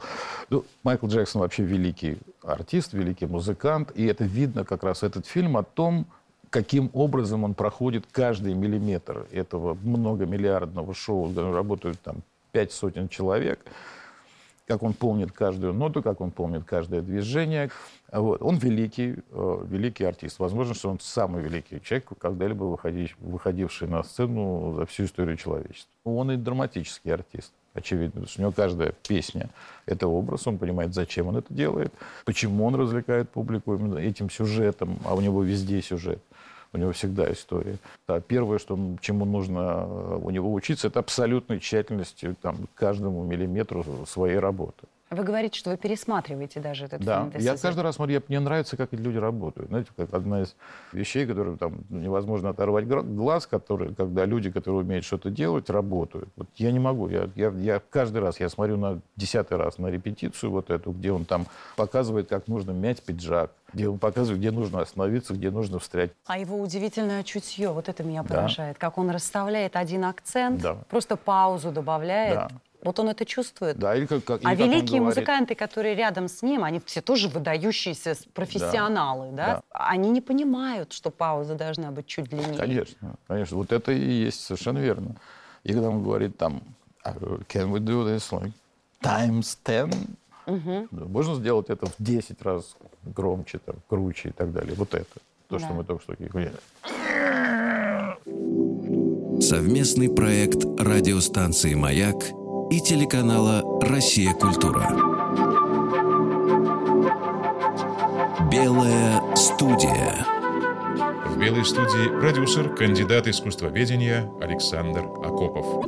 Ну, 0.49 0.65
Майкл 0.83 1.07
Джексон 1.07 1.41
вообще 1.41 1.63
великий 1.63 2.17
артист, 2.43 2.93
великий 2.93 3.25
музыкант, 3.25 3.91
и 3.95 4.05
это 4.05 4.23
видно 4.23 4.65
как 4.65 4.83
раз 4.83 5.03
этот 5.03 5.25
фильм 5.25 5.57
о 5.57 5.63
том, 5.63 6.07
каким 6.49 6.89
образом 6.93 7.43
он 7.43 7.53
проходит 7.53 8.05
каждый 8.11 8.53
миллиметр 8.53 9.27
этого 9.31 9.75
многомиллиардного 9.75 10.93
шоу, 10.93 11.29
где 11.29 11.41
работают 11.41 11.99
там 12.01 12.17
пять 12.51 12.71
сотен 12.71 13.07
человек, 13.09 13.59
как 14.67 14.83
он 14.83 14.93
помнит 14.93 15.31
каждую 15.31 15.73
ноту, 15.73 16.01
как 16.01 16.21
он 16.21 16.31
помнит 16.31 16.63
каждое 16.63 17.01
движение. 17.01 17.71
Вот. 18.11 18.41
Он 18.41 18.57
великий, 18.57 19.15
э, 19.31 19.65
великий 19.67 20.03
артист. 20.03 20.39
Возможно, 20.39 20.75
что 20.75 20.89
он 20.89 20.99
самый 20.99 21.41
великий 21.41 21.81
человек, 21.81 22.07
когда-либо 22.19 22.63
выходивший 23.19 23.87
на 23.87 24.03
сцену 24.03 24.73
за 24.75 24.85
всю 24.85 25.05
историю 25.05 25.37
человечества. 25.37 25.91
Он 26.03 26.31
и 26.31 26.37
драматический 26.37 27.11
артист 27.11 27.51
очевидно, 27.73 28.21
потому 28.21 28.27
что 28.27 28.39
у 28.39 28.43
него 28.43 28.51
каждая 28.51 28.93
песня— 29.07 29.49
это 29.85 30.07
образ, 30.07 30.47
он 30.47 30.57
понимает, 30.57 30.93
зачем 30.93 31.27
он 31.27 31.37
это 31.37 31.53
делает, 31.53 31.93
почему 32.25 32.65
он 32.65 32.75
развлекает 32.75 33.29
публику 33.29 33.75
именно 33.75 33.97
этим 33.97 34.29
сюжетом, 34.29 34.99
а 35.05 35.15
у 35.15 35.21
него 35.21 35.43
везде 35.43 35.81
сюжет. 35.81 36.19
У 36.71 36.77
него 36.77 36.91
всегда 36.91 37.31
история. 37.31 37.77
А 38.05 38.21
первое, 38.21 38.59
что, 38.59 38.77
чему 39.01 39.25
нужно 39.25 39.85
э, 39.87 40.19
у 40.21 40.29
него 40.29 40.53
учиться, 40.53 40.87
это 40.87 40.99
абсолютной 40.99 41.59
тщательностью 41.59 42.35
там, 42.39 42.67
каждому 42.75 43.23
миллиметру 43.23 43.83
своей 44.05 44.37
работы. 44.37 44.85
Вы 45.11 45.23
говорите, 45.23 45.57
что 45.57 45.71
вы 45.71 45.77
пересматриваете 45.77 46.59
даже 46.59 46.85
этот 46.85 47.03
да. 47.03 47.21
фильм. 47.21 47.31
Да, 47.31 47.39
я 47.39 47.57
каждый 47.57 47.81
раз 47.81 47.95
смотрю, 47.95 48.21
мне 48.27 48.39
нравится, 48.39 48.77
как 48.77 48.93
эти 48.93 49.01
люди 49.01 49.17
работают. 49.17 49.69
Знаете, 49.69 49.89
как 49.95 50.13
одна 50.13 50.43
из 50.43 50.55
вещей, 50.91 51.25
которые 51.25 51.57
там 51.57 51.79
невозможно 51.89 52.49
оторвать 52.49 52.87
глаз, 52.87 53.47
которые, 53.47 53.95
когда 53.95 54.25
люди, 54.25 54.51
которые 54.51 54.81
умеют 54.81 55.05
что-то 55.05 55.31
делать, 55.31 55.69
работают. 55.71 56.29
Вот 56.35 56.47
я 56.57 56.71
не 56.71 56.79
могу. 56.79 57.07
Я, 57.09 57.29
я, 57.35 57.49
я 57.49 57.81
каждый 57.89 58.21
раз, 58.21 58.39
я 58.39 58.49
смотрю 58.49 58.77
на 58.77 59.01
десятый 59.15 59.57
раз 59.57 59.79
на 59.79 59.87
репетицию 59.87 60.51
вот 60.51 60.69
эту, 60.69 60.91
где 60.91 61.11
он 61.11 61.25
там 61.25 61.47
показывает, 61.75 62.29
как 62.29 62.47
нужно 62.47 62.71
мять 62.71 63.01
пиджак, 63.01 63.51
где 63.73 63.89
он 63.89 63.97
показывает, 63.97 64.39
где 64.39 64.51
нужно 64.51 64.81
остановиться, 64.81 65.33
где 65.33 65.49
нужно 65.49 65.79
встрять. 65.79 66.11
А 66.27 66.37
его 66.37 66.61
удивительное 66.61 67.23
чутье, 67.23 67.69
вот 67.69 67.89
это 67.89 68.03
меня 68.03 68.23
поражает. 68.23 68.77
Да. 68.79 68.87
Как 68.87 68.99
он 68.99 69.09
расставляет 69.09 69.75
один 69.75 70.05
акцент, 70.05 70.61
да. 70.61 70.75
просто 70.87 71.15
паузу 71.15 71.71
добавляет. 71.71 72.35
Да. 72.35 72.49
Вот 72.83 72.99
он 72.99 73.09
это 73.09 73.25
чувствует. 73.25 73.77
Да, 73.77 73.95
или 73.95 74.05
как, 74.05 74.23
как, 74.23 74.41
а 74.43 74.53
или 74.53 74.63
великие 74.63 75.01
музыканты, 75.01 75.55
которые 75.55 75.95
рядом 75.95 76.27
с 76.27 76.41
ним, 76.41 76.63
они 76.63 76.81
все 76.85 77.01
тоже 77.01 77.27
выдающиеся 77.27 78.15
профессионалы, 78.33 79.31
да. 79.31 79.35
Да? 79.35 79.53
да? 79.55 79.61
Они 79.71 80.09
не 80.09 80.21
понимают, 80.21 80.93
что 80.93 81.11
пауза 81.11 81.55
должна 81.55 81.91
быть 81.91 82.07
чуть 82.07 82.29
длиннее. 82.29 82.57
Конечно, 82.57 83.15
конечно. 83.27 83.57
Вот 83.57 83.71
это 83.71 83.91
и 83.91 83.99
есть 83.99 84.41
совершенно 84.41 84.77
верно. 84.77 85.15
И 85.63 85.73
когда 85.73 85.89
он 85.89 86.03
говорит 86.03 86.37
там, 86.37 86.61
«А, 87.03 87.11
can 87.11 87.71
we 87.71 87.79
do 87.79 88.05
this 88.05 88.31
like 88.31 88.53
times 89.01 89.57
ten? 89.63 89.93
Угу. 90.45 90.87
Можно 90.91 91.35
сделать 91.35 91.69
это 91.69 91.85
в 91.85 91.95
10 91.99 92.41
раз 92.41 92.75
громче, 93.03 93.59
там, 93.59 93.75
круче 93.87 94.29
и 94.29 94.31
так 94.31 94.51
далее. 94.51 94.73
Вот 94.75 94.93
это. 94.93 95.19
То, 95.47 95.57
да. 95.57 95.59
что 95.59 95.73
мы 95.73 95.83
только 95.83 96.03
что 96.03 96.15
говорили. 96.17 96.53
Совместный 99.41 100.09
проект 100.09 100.63
радиостанции 100.79 101.73
«Маяк» 101.73 102.15
и 102.69 102.79
телеканала 102.79 103.63
«Россия. 103.81 104.33
Культура». 104.33 104.87
Белая 108.51 109.21
студия. 109.35 110.25
В 111.25 111.37
«Белой 111.37 111.65
студии» 111.65 112.19
продюсер, 112.19 112.69
кандидат 112.75 113.27
искусствоведения 113.27 114.31
Александр 114.41 115.05
Акопов. 115.23 115.85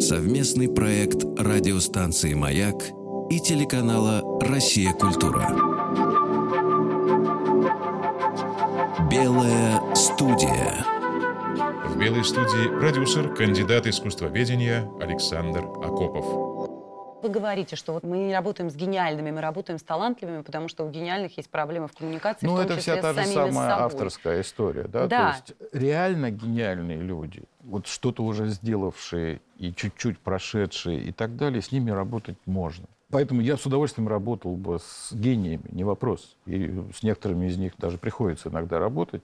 Совместный 0.00 0.68
проект 0.68 1.24
радиостанции 1.38 2.34
«Маяк» 2.34 2.76
и 3.28 3.40
телеканала 3.40 4.22
«Россия. 4.40 4.92
Культура». 4.92 5.48
Белая 9.10 9.82
студия 9.94 10.99
белой 12.00 12.24
студии 12.24 12.66
продюсер, 12.80 13.34
кандидат 13.34 13.86
искусствоведения 13.86 14.90
Александр 15.02 15.64
Акопов. 15.64 16.24
Вы 17.22 17.28
говорите, 17.28 17.76
что 17.76 17.92
вот 17.92 18.04
мы 18.04 18.16
не 18.16 18.34
работаем 18.34 18.70
с 18.70 18.74
гениальными, 18.74 19.30
мы 19.30 19.42
работаем 19.42 19.78
с 19.78 19.82
талантливыми, 19.82 20.40
потому 20.40 20.68
что 20.68 20.86
у 20.86 20.90
гениальных 20.90 21.36
есть 21.36 21.50
проблемы 21.50 21.88
в 21.88 21.92
коммуникации, 21.92 22.46
Ну, 22.46 22.54
в 22.54 22.56
том 22.56 22.64
это 22.64 22.78
числе 22.78 22.94
вся 22.94 23.02
та 23.02 23.12
же 23.12 23.26
самая 23.26 23.84
авторская 23.84 24.40
история, 24.40 24.84
да? 24.84 25.06
Да. 25.08 25.32
То 25.32 25.36
есть 25.36 25.74
реально 25.74 26.30
гениальные 26.30 27.02
люди, 27.02 27.42
вот 27.64 27.86
что-то 27.86 28.24
уже 28.24 28.46
сделавшие 28.46 29.42
и 29.58 29.74
чуть-чуть 29.74 30.18
прошедшие 30.20 31.02
и 31.02 31.12
так 31.12 31.36
далее, 31.36 31.60
с 31.60 31.70
ними 31.70 31.90
работать 31.90 32.38
можно. 32.46 32.86
Поэтому 33.10 33.42
я 33.42 33.58
с 33.58 33.66
удовольствием 33.66 34.08
работал 34.08 34.56
бы 34.56 34.78
с 34.78 35.12
гениями, 35.12 35.64
не 35.68 35.84
вопрос. 35.84 36.36
И 36.46 36.82
с 36.94 37.02
некоторыми 37.02 37.48
из 37.48 37.58
них 37.58 37.74
даже 37.76 37.98
приходится 37.98 38.48
иногда 38.48 38.78
работать. 38.78 39.22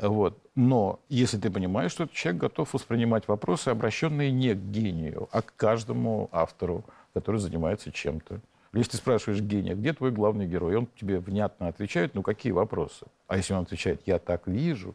Вот. 0.00 0.38
Но 0.56 1.00
если 1.08 1.36
ты 1.38 1.50
понимаешь, 1.50 1.90
что 1.92 2.04
этот 2.04 2.14
человек 2.14 2.42
готов 2.42 2.74
воспринимать 2.74 3.26
вопросы, 3.26 3.68
обращенные 3.70 4.30
не 4.30 4.54
к 4.54 4.58
гению, 4.58 5.28
а 5.32 5.42
к 5.42 5.52
каждому 5.56 6.28
автору, 6.32 6.84
который 7.12 7.40
занимается 7.40 7.90
чем-то. 7.90 8.40
Если 8.72 8.92
ты 8.92 8.96
спрашиваешь 8.96 9.40
гения, 9.40 9.74
где 9.74 9.92
твой 9.92 10.10
главный 10.10 10.46
герой, 10.46 10.76
он 10.76 10.88
тебе 10.98 11.18
внятно 11.20 11.68
отвечает, 11.68 12.14
ну 12.14 12.22
какие 12.22 12.52
вопросы? 12.52 13.06
А 13.28 13.36
если 13.36 13.54
он 13.54 13.62
отвечает, 13.62 14.02
я 14.06 14.18
так 14.18 14.46
вижу, 14.48 14.94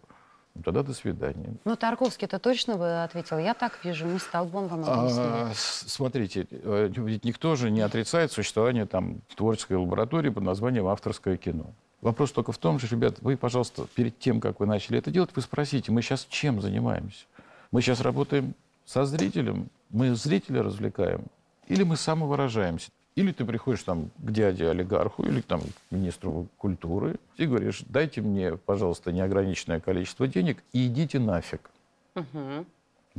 ну, 0.56 0.64
тогда 0.64 0.84
до 0.84 0.94
свидания. 0.94 1.54
Ну, 1.64 1.76
Тарковский-то 1.78 2.40
точно 2.40 2.76
бы 2.76 3.04
ответил, 3.04 3.38
я 3.38 3.54
так 3.54 3.80
вижу, 3.86 4.06
не 4.06 4.20
стал 4.20 4.46
бы 4.46 4.60
он 4.60 4.68
вам 4.68 4.84
объяснять. 4.84 5.26
А, 5.28 5.52
с- 5.54 5.86
смотрите, 5.88 6.48
э, 6.52 6.90
ведь 6.96 7.24
никто 7.24 7.56
же 7.56 7.70
не 7.72 7.80
отрицает 7.82 8.32
существование 8.32 8.86
там 8.86 9.22
творческой 9.36 9.78
лаборатории 9.78 10.30
под 10.30 10.44
названием 10.44 10.88
авторское 10.88 11.38
кино. 11.38 11.68
Вопрос 12.02 12.32
только 12.32 12.52
в 12.52 12.58
том 12.58 12.80
же, 12.80 12.88
ребят, 12.88 13.18
вы, 13.22 13.36
пожалуйста, 13.36 13.88
перед 13.94 14.18
тем, 14.20 14.40
как 14.40 14.60
вы 14.60 14.66
начали 14.66 14.98
это 14.98 15.12
делать, 15.12 15.32
вы 15.36 15.42
спросите, 15.42 15.92
мы 15.92 16.02
сейчас 16.02 16.26
чем 16.30 16.62
занимаемся? 16.62 17.26
Мы 17.72 17.82
сейчас 17.82 18.00
работаем 18.02 18.54
со 18.86 19.06
зрителем, 19.06 19.70
мы 19.90 20.16
зрителя 20.16 20.64
развлекаем, 20.64 21.26
или 21.68 21.84
мы 21.84 21.98
самовыражаемся? 21.98 22.90
Или 23.16 23.34
ты 23.34 23.44
приходишь 23.44 23.84
там 23.84 24.12
к 24.18 24.32
дяде 24.32 24.70
олигарху 24.70 25.24
или 25.24 25.42
там, 25.42 25.60
к 25.62 25.92
министру 25.92 26.48
культуры 26.58 27.18
и 27.36 27.46
говоришь, 27.46 27.84
дайте 27.90 28.22
мне, 28.22 28.56
пожалуйста, 28.56 29.12
неограниченное 29.12 29.82
количество 29.82 30.26
денег 30.26 30.64
и 30.72 30.88
идите 30.88 31.20
нафиг. 31.20 31.70
Мгм. 32.16 32.66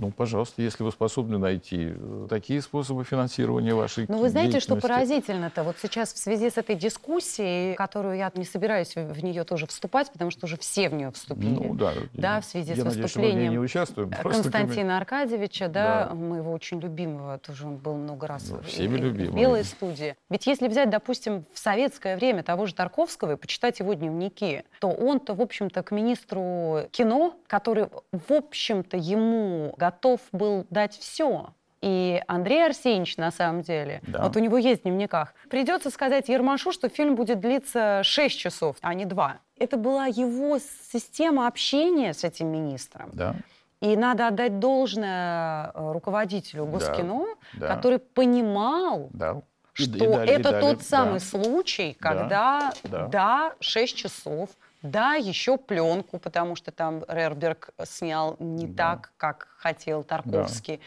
Ну, 0.01 0.11
пожалуйста, 0.11 0.62
если 0.62 0.82
вы 0.82 0.90
способны 0.92 1.36
найти 1.36 1.92
э, 1.94 2.26
такие 2.30 2.62
способы 2.62 3.05
финансирования 3.05 3.74
вашей 3.74 4.07
Ну, 4.09 4.18
вы 4.18 4.30
знаете, 4.30 4.59
что 4.59 4.76
поразительно-то? 4.76 5.62
Вот 5.62 5.76
сейчас 5.80 6.12
в 6.14 6.18
связи 6.18 6.48
с 6.48 6.57
этой 6.57 6.74
дискуссией, 6.74 7.74
которую 7.74 8.16
я 8.16 8.32
не 8.34 8.44
собираюсь 8.44 8.94
в 8.96 9.11
в 9.20 9.22
нее 9.22 9.44
тоже 9.44 9.66
вступать, 9.66 10.11
потому 10.11 10.30
что 10.30 10.46
уже 10.46 10.57
все 10.57 10.88
в 10.88 10.94
нее 10.94 11.11
вступили. 11.11 11.51
Ну, 11.51 11.74
да. 11.74 11.92
Да, 12.14 12.40
в 12.40 12.46
связи 12.46 12.70
Я 12.70 12.76
с 12.76 12.78
надеюсь, 12.78 12.96
в 12.96 13.03
выступлением 13.03 13.53
не 13.53 13.59
участвуем. 13.59 14.11
Константина 14.11 14.96
Аркадьевича, 14.96 15.68
да, 15.68 16.07
Да. 16.09 16.14
моего 16.14 16.53
очень 16.53 16.80
любимого, 16.80 17.36
тоже 17.38 17.66
он 17.66 17.76
был 17.76 17.96
много 17.96 18.26
раз 18.26 18.48
Ну, 18.48 18.57
в- 18.59 18.62
всеми 18.66 18.96
в 18.96 19.03
любимый. 19.05 19.38
белой 19.38 19.64
студии. 19.64 20.16
Ведь 20.30 20.46
если 20.46 20.68
взять, 20.68 20.88
допустим, 20.88 21.44
в 21.53 21.59
советское 21.59 22.16
время 22.16 22.42
того 22.42 22.64
же 22.64 22.74
Тарковского 22.74 23.32
и 23.32 23.36
почитать 23.36 23.80
его 23.80 23.92
дневники, 23.92 24.62
то 24.80 24.88
он-то, 24.88 25.34
в 25.34 25.42
общем-то, 25.42 25.82
к 25.82 25.90
министру 25.90 26.88
кино, 26.90 27.34
который, 27.46 27.88
в 28.12 28.32
общем-то, 28.32 28.96
ему 28.96 29.74
готов 29.76 29.89
был 30.32 30.66
дать 30.70 30.97
все. 30.97 31.51
И 31.82 32.22
Андрей 32.28 32.66
Арсеньевич, 32.66 33.16
на 33.16 33.30
самом 33.30 33.62
деле, 33.62 34.03
Да. 34.07 34.22
вот 34.24 34.36
у 34.36 34.38
него 34.38 34.59
есть 34.59 34.80
в 34.80 34.84
дневниках, 34.84 35.32
придется 35.49 35.91
сказать 35.91 36.28
Ермашу, 36.28 36.72
что 36.72 36.88
фильм 36.91 37.14
будет 37.14 37.41
длиться 37.41 38.03
6 38.05 38.38
часов, 38.38 38.76
а 38.82 38.93
не 38.93 39.07
2. 39.07 39.38
Это 39.59 39.76
была 39.78 40.07
его 40.07 40.59
система 40.93 41.47
общения 41.47 42.12
с 42.12 42.22
этим 42.24 42.49
министром. 42.49 43.11
Да, 43.14 43.34
И 43.80 43.97
надо 43.97 44.26
отдать 44.26 44.59
должное 44.59 45.70
э, 45.74 45.93
руководителю 45.93 46.66
Да, 46.66 46.70
Госкино, 46.72 47.26
да. 47.55 47.74
который 47.74 47.99
понимал, 47.99 49.09
да. 49.12 49.41
И- 49.78 49.82
что 49.84 49.97
и 50.22 50.26
и 50.26 50.30
это 50.30 50.51
далее, 50.51 50.61
тот 50.61 50.82
самый 50.82 51.20
да. 51.20 51.24
случай, 51.24 51.97
Да, 51.99 52.09
когда 52.09 52.72
да. 52.84 53.07
да, 53.07 53.53
6 53.61 53.97
часов, 53.97 54.51
да, 54.83 55.14
еще 55.14 55.57
пленку, 55.59 56.18
потому 56.18 56.57
что 56.57 56.70
там 56.72 57.05
Рерберг 57.09 57.70
снял 57.85 58.37
не 58.39 58.66
Да. 58.66 58.97
так, 58.97 59.12
как 59.16 59.49
хотел 59.59 60.03
Тарковский. 60.03 60.81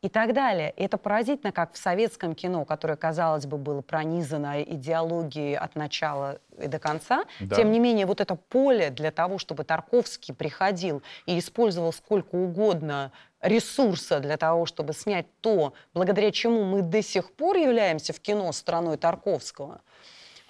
И 0.00 0.08
так 0.08 0.34
далее. 0.34 0.72
И 0.76 0.82
это 0.82 0.98
поразительно, 0.98 1.52
как 1.52 1.74
в 1.74 1.78
советском 1.78 2.34
кино, 2.34 2.64
которое, 2.64 2.96
казалось 2.96 3.46
бы, 3.46 3.56
было 3.56 3.82
пронизано 3.82 4.60
идеологией 4.60 5.56
от 5.56 5.76
начала 5.76 6.40
и 6.60 6.66
до 6.66 6.80
конца, 6.80 7.22
Да. 7.38 7.54
тем 7.54 7.70
не 7.70 7.78
менее, 7.78 8.04
вот 8.06 8.20
это 8.20 8.34
поле 8.34 8.90
для 8.90 9.12
того, 9.12 9.38
чтобы 9.38 9.62
Тарковский 9.62 10.34
приходил 10.34 11.02
и 11.26 11.38
использовал 11.38 11.92
сколько 11.92 12.34
угодно 12.34 13.12
ресурса 13.40 14.18
для 14.18 14.36
того, 14.36 14.66
чтобы 14.66 14.92
снять 14.92 15.26
то, 15.40 15.72
благодаря 15.94 16.32
чему 16.32 16.64
мы 16.64 16.82
до 16.82 17.00
сих 17.00 17.32
пор 17.32 17.56
являемся 17.56 18.12
в 18.12 18.18
кино 18.18 18.50
страной 18.50 18.96
Тарковского. 18.96 19.82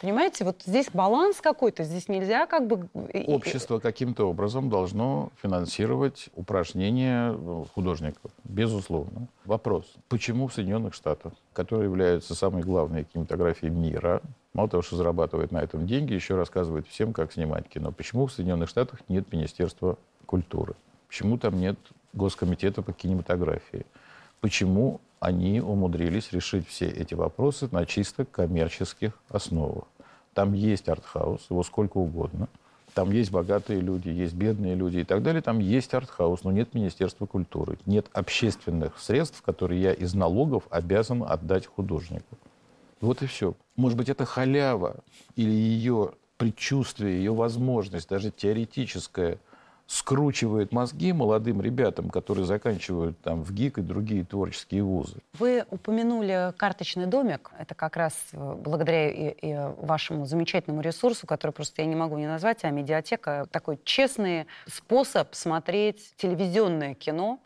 Понимаете, 0.03 0.45
вот 0.45 0.63
здесь 0.67 0.91
баланс 0.93 1.41
какой-то, 1.41 1.85
здесь 1.85 2.09
нельзя 2.09 2.47
как 2.47 2.67
бы... 2.67 2.89
Общество 3.29 3.79
каким-то 3.79 4.29
образом 4.29 4.69
должно 4.69 5.31
финансировать 5.41 6.29
упражнения 6.35 7.33
э, 7.33 7.65
художников, 7.73 8.33
безусловно. 8.43 9.29
Вопрос, 9.45 9.95
почему 10.09 10.49
в 10.49 10.55
Соединенных 10.55 10.95
Штатах, 10.95 11.35
которые 11.53 11.85
являются 11.85 12.35
самой 12.35 12.65
главной 12.65 13.05
кинематографией 13.05 13.73
мира, 13.73 14.23
мало 14.55 14.69
того, 14.69 14.83
что 14.83 14.97
зарабатывает 14.97 15.53
на 15.53 15.59
этом 15.59 15.87
деньги, 15.87 16.15
еще 16.15 16.35
рассказывает 16.35 16.89
всем, 16.89 17.13
как 17.13 17.33
снимать 17.33 17.69
кино, 17.69 17.93
почему 17.93 18.27
в 18.27 18.33
Соединенных 18.33 18.71
Штатах 18.71 18.99
нет 19.09 19.33
Министерства 19.33 19.99
культуры, 20.27 20.75
почему 21.07 21.39
там 21.39 21.61
нет 21.61 21.79
Госкомитета 22.13 22.83
по 22.83 22.93
кинематографии, 22.93 23.87
почему 24.41 25.01
они 25.23 25.61
умудрились 25.61 26.33
решить 26.33 26.67
все 26.67 26.89
эти 26.89 27.15
вопросы 27.15 27.69
на 27.71 27.87
чисто 27.87 28.25
коммерческих 28.25 29.13
основах. 29.29 29.85
Там 30.35 30.53
есть 30.55 30.89
артхаус, 30.89 31.47
его 31.51 31.63
сколько 31.63 31.99
угодно. 31.99 32.49
Там 32.95 33.11
есть 33.11 33.31
богатые 33.31 33.81
люди, 33.81 34.09
есть 34.09 34.35
бедные 34.35 34.75
люди 34.75 34.99
и 34.99 35.05
так 35.05 35.23
далее. 35.23 35.41
Там 35.41 35.59
есть 35.59 35.95
артхаус, 35.95 36.45
но 36.45 36.53
нет 36.53 36.75
Министерства 36.75 37.27
культуры. 37.27 37.79
Нет 37.87 38.07
общественных 38.13 38.99
средств, 38.99 39.41
которые 39.43 39.81
я 39.81 39.93
из 39.93 40.15
налогов 40.15 40.65
обязан 40.71 41.23
отдать 41.23 41.67
художнику. 41.67 42.37
Вот 43.01 43.23
и 43.23 43.27
все. 43.27 43.55
Может 43.77 43.97
быть, 43.97 44.09
это 44.09 44.25
халява 44.25 44.97
или 45.37 45.51
ее 45.51 46.13
предчувствие, 46.37 47.17
ее 47.17 47.35
возможность, 47.35 48.09
даже 48.09 48.31
теоретическая, 48.31 49.39
скручивает 49.87 50.73
мозги 50.73 51.13
молодым 51.13 51.61
ребятам, 51.61 52.09
которые 52.11 52.47
заканчивают 52.47 53.19
там 53.21 53.43
в 53.43 53.53
ГИК 53.53 53.79
и 53.79 53.83
другие 53.83 54.25
творческие 54.25 54.83
вузы. 54.83 55.17
Вы 55.39 55.65
упомянули 55.71 56.53
карточный 56.57 57.07
домик. 57.07 57.51
Это 57.59 57.75
как 57.75 57.97
раз 57.97 58.15
э, 58.33 58.57
благодаря 58.59 59.11
и, 59.11 59.31
и 59.31 59.55
вашему 59.79 60.27
замечательному 60.27 60.81
ресурсу, 60.81 61.27
который 61.27 61.53
просто 61.53 61.83
я 61.83 61.89
не 61.89 61.97
могу 61.97 62.17
не 62.19 62.27
назвать, 62.27 62.65
а 62.65 62.71
медиатека. 62.71 63.47
Такой 63.51 63.79
честный 63.85 64.47
способ 64.67 65.35
смотреть 65.35 66.15
телевизионное 66.17 66.95
кино, 66.95 67.39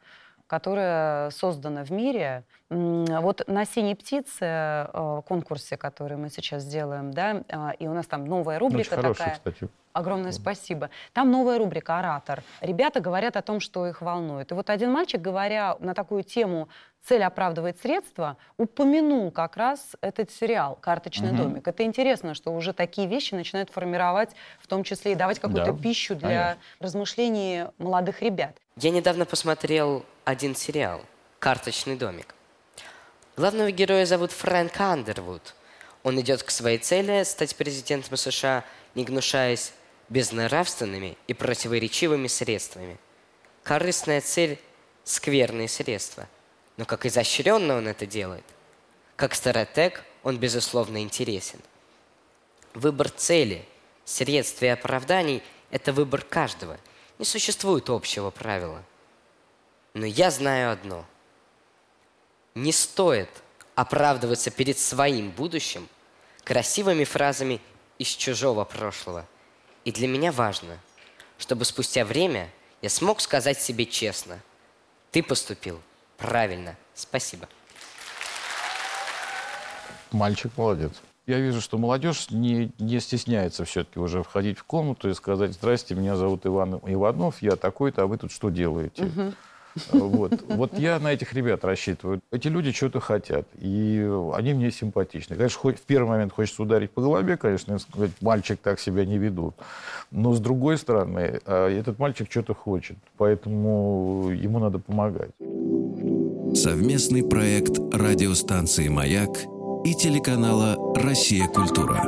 которое 0.47 1.31
создано 1.31 1.85
в 1.85 1.91
мире. 1.91 2.45
Вот 2.69 3.43
на 3.47 3.65
«Синей 3.65 3.95
птице» 3.95 4.41
э, 4.43 5.23
конкурсе, 5.27 5.77
который 5.77 6.17
мы 6.17 6.31
сейчас 6.31 6.65
делаем, 6.65 7.13
да, 7.13 7.43
а, 7.49 7.71
и 7.79 7.87
у 7.87 7.95
нас 7.95 8.07
там 8.07 8.25
новая 8.25 8.57
Очень 8.57 8.67
рубрика 8.67 8.97
хороший, 8.97 9.19
такая. 9.19 9.35
кстати. 9.35 9.69
Огромное 9.93 10.33
спасибо. 10.33 10.91
Там 11.13 11.31
новая 11.31 11.59
рубрика 11.59 11.99
«Оратор». 11.99 12.43
Ребята 12.61 13.01
говорят 13.01 13.37
о 13.37 13.43
том, 13.43 13.61
что 13.61 13.87
их 13.87 14.03
волнует. 14.03 14.53
И 14.53 14.55
вот 14.55 14.69
один 14.69 14.93
мальчик, 14.93 15.21
говоря 15.21 15.77
на 15.81 15.95
такую 15.95 16.23
тему 16.23 16.69
«Цель 17.07 17.23
оправдывает 17.23 17.81
средства», 17.81 18.37
упомянул 18.57 19.31
как 19.31 19.57
раз 19.57 19.93
этот 20.01 20.33
сериал 20.33 20.77
«Карточный 20.81 21.29
Мгм. 21.33 21.37
домик». 21.37 21.69
Это 21.69 21.85
интересно, 21.85 22.35
что 22.35 22.53
уже 22.53 22.73
такие 22.73 23.07
вещи 23.07 23.35
начинают 23.35 23.71
формировать, 23.71 24.31
в 24.61 24.67
том 24.67 24.83
числе 24.83 25.13
и 25.13 25.15
давать 25.15 25.39
какую-то 25.39 25.73
Да, 25.73 25.79
пищу 25.81 26.17
для 26.17 26.29
конечно. 26.29 26.63
размышлений 26.81 27.67
молодых 27.79 28.23
ребят. 28.23 28.57
Я 28.77 28.91
недавно 28.91 29.25
посмотрел 29.25 30.05
один 30.25 30.57
сериал 30.57 31.01
«Карточный 31.39 31.97
домик». 31.97 32.35
Главного 33.37 33.71
героя 33.71 34.05
зовут 34.05 34.33
Фрэнк 34.33 34.81
Андервуд. 34.81 35.55
Он 36.03 36.21
идет 36.21 36.43
к 36.43 36.51
своей 36.51 36.79
цели 36.79 37.23
стать 37.23 37.55
президентом 37.55 38.17
США, 38.17 38.65
не 38.97 39.05
гнушаясь 39.05 39.73
безнравственными 40.09 41.17
и 41.29 41.35
противоречивыми 41.35 42.27
средствами. 42.27 42.97
Корыстная 43.63 44.21
цель– 44.21 44.59
скверные 45.05 45.69
средства. 45.69 46.27
Но 46.77 46.85
как 46.85 47.07
изощренно 47.07 47.77
он 47.77 47.89
это 47.89 48.07
делает. 48.07 48.45
Как 49.17 49.35
стратег 49.35 50.05
он, 50.23 50.39
безусловно, 50.39 51.03
интересен. 51.03 51.61
Выбор 52.75 53.09
цели, 53.09 53.67
средств 54.05 54.63
и 54.63 54.67
оправданий– 54.67 55.43
это 55.71 55.93
выбор 55.93 56.23
каждого. 56.23 56.79
Не 57.19 57.25
существует 57.25 57.89
общего 57.89 58.31
правила. 58.31 58.83
Но 59.95 60.05
я 60.05 60.31
знаю 60.31 60.73
одно. 60.73 61.07
Не 62.55 62.73
стоит 62.73 63.31
оправдываться 63.75 64.51
перед 64.51 64.79
своим 64.79 65.31
будущим 65.31 65.89
красивыми 66.45 67.05
фразами 67.05 67.61
из 67.99 68.09
чужого 68.09 68.65
прошлого. 68.65 69.27
И 69.85 69.93
для 69.93 70.09
меня 70.09 70.33
важно, 70.33 70.79
чтобы 71.39 71.65
спустя 71.65 72.05
время 72.05 72.51
я 72.83 72.91
смог 72.91 73.21
сказать 73.21 73.61
себе 73.61 73.87
честно, 73.87 74.41
Ты 75.13 75.23
поступил 75.23 75.81
правильно. 76.17 76.77
Спасибо. 76.95 77.49
Мальчик 80.13 80.53
молодец. 80.57 80.93
Я 81.27 81.41
вижу, 81.41 81.61
что 81.61 81.77
молодежь 81.77 82.31
не, 82.31 82.71
не 82.79 83.01
стесняется 83.01 83.65
все-таки 83.65 83.99
уже 83.99 84.23
входить 84.23 84.59
в 84.59 84.65
комнату 84.65 85.11
и 85.11 85.15
сказать, 85.15 85.55
здрасте, 85.55 85.97
меня 85.97 86.15
зовут 86.15 86.47
Иван 86.47 86.81
Иванов, 86.85 87.43
я 87.43 87.57
такой-то, 87.57 88.03
а 88.03 88.07
вы 88.07 88.17
тут 88.17 88.31
что 88.31 88.51
делаете? 88.51 89.11
Вот. 89.93 90.43
вот 90.49 90.79
я 90.79 90.99
на 90.99 91.13
этих 91.13 91.35
ребят 91.35 91.65
рассчитываю. 91.65 92.21
Эти 92.31 92.49
люди 92.49 92.73
что-то 92.73 93.01
хотят, 93.01 93.47
и 93.59 94.09
они 94.33 94.55
мне 94.55 94.71
симпатичны. 94.71 95.37
Конечно, 95.37 95.59
хоть 95.61 95.79
в 95.79 95.83
первый 95.83 96.09
момент 96.09 96.33
хочется 96.33 96.63
ударить 96.63 96.91
по 96.91 97.03
голове, 97.03 97.37
конечно, 97.37 97.79
сказать, 97.79 98.13
мальчик 98.21 98.59
так 98.63 98.81
себя 98.81 99.05
не 99.05 99.19
ведут. 99.19 99.55
Но 100.11 100.33
с 100.33 100.41
другой 100.41 100.79
стороны, 100.79 101.41
а, 101.45 101.69
этот 101.69 101.99
мальчик 101.99 102.31
что-то 102.31 102.55
хочет, 102.55 102.97
поэтому 103.19 104.31
ему 104.31 104.59
надо 104.59 104.79
помогать. 104.79 105.31
Совместный 106.57 107.23
проект 107.23 107.79
радиостанции 107.93 108.89
«Маяк» 108.89 109.29
и 109.85 109.95
телеканала 109.95 110.79
«Россия. 110.97 111.47
Культура». 111.49 112.03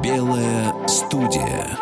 Белая 0.00 0.72
студия. 0.86 1.76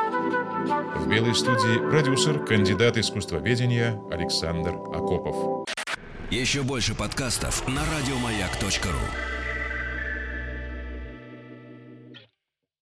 В 0.96 1.06
белой 1.10 1.34
студии 1.34 1.90
продюсер, 1.90 2.42
кандидат 2.42 2.96
искусствоведения 2.96 4.00
Александр 4.10 4.76
Акопов. 4.76 5.68
Еще 6.30 6.62
больше 6.62 6.94
подкастов 6.94 7.68
на 7.68 7.82
радиомаяк.ру. 7.94 9.41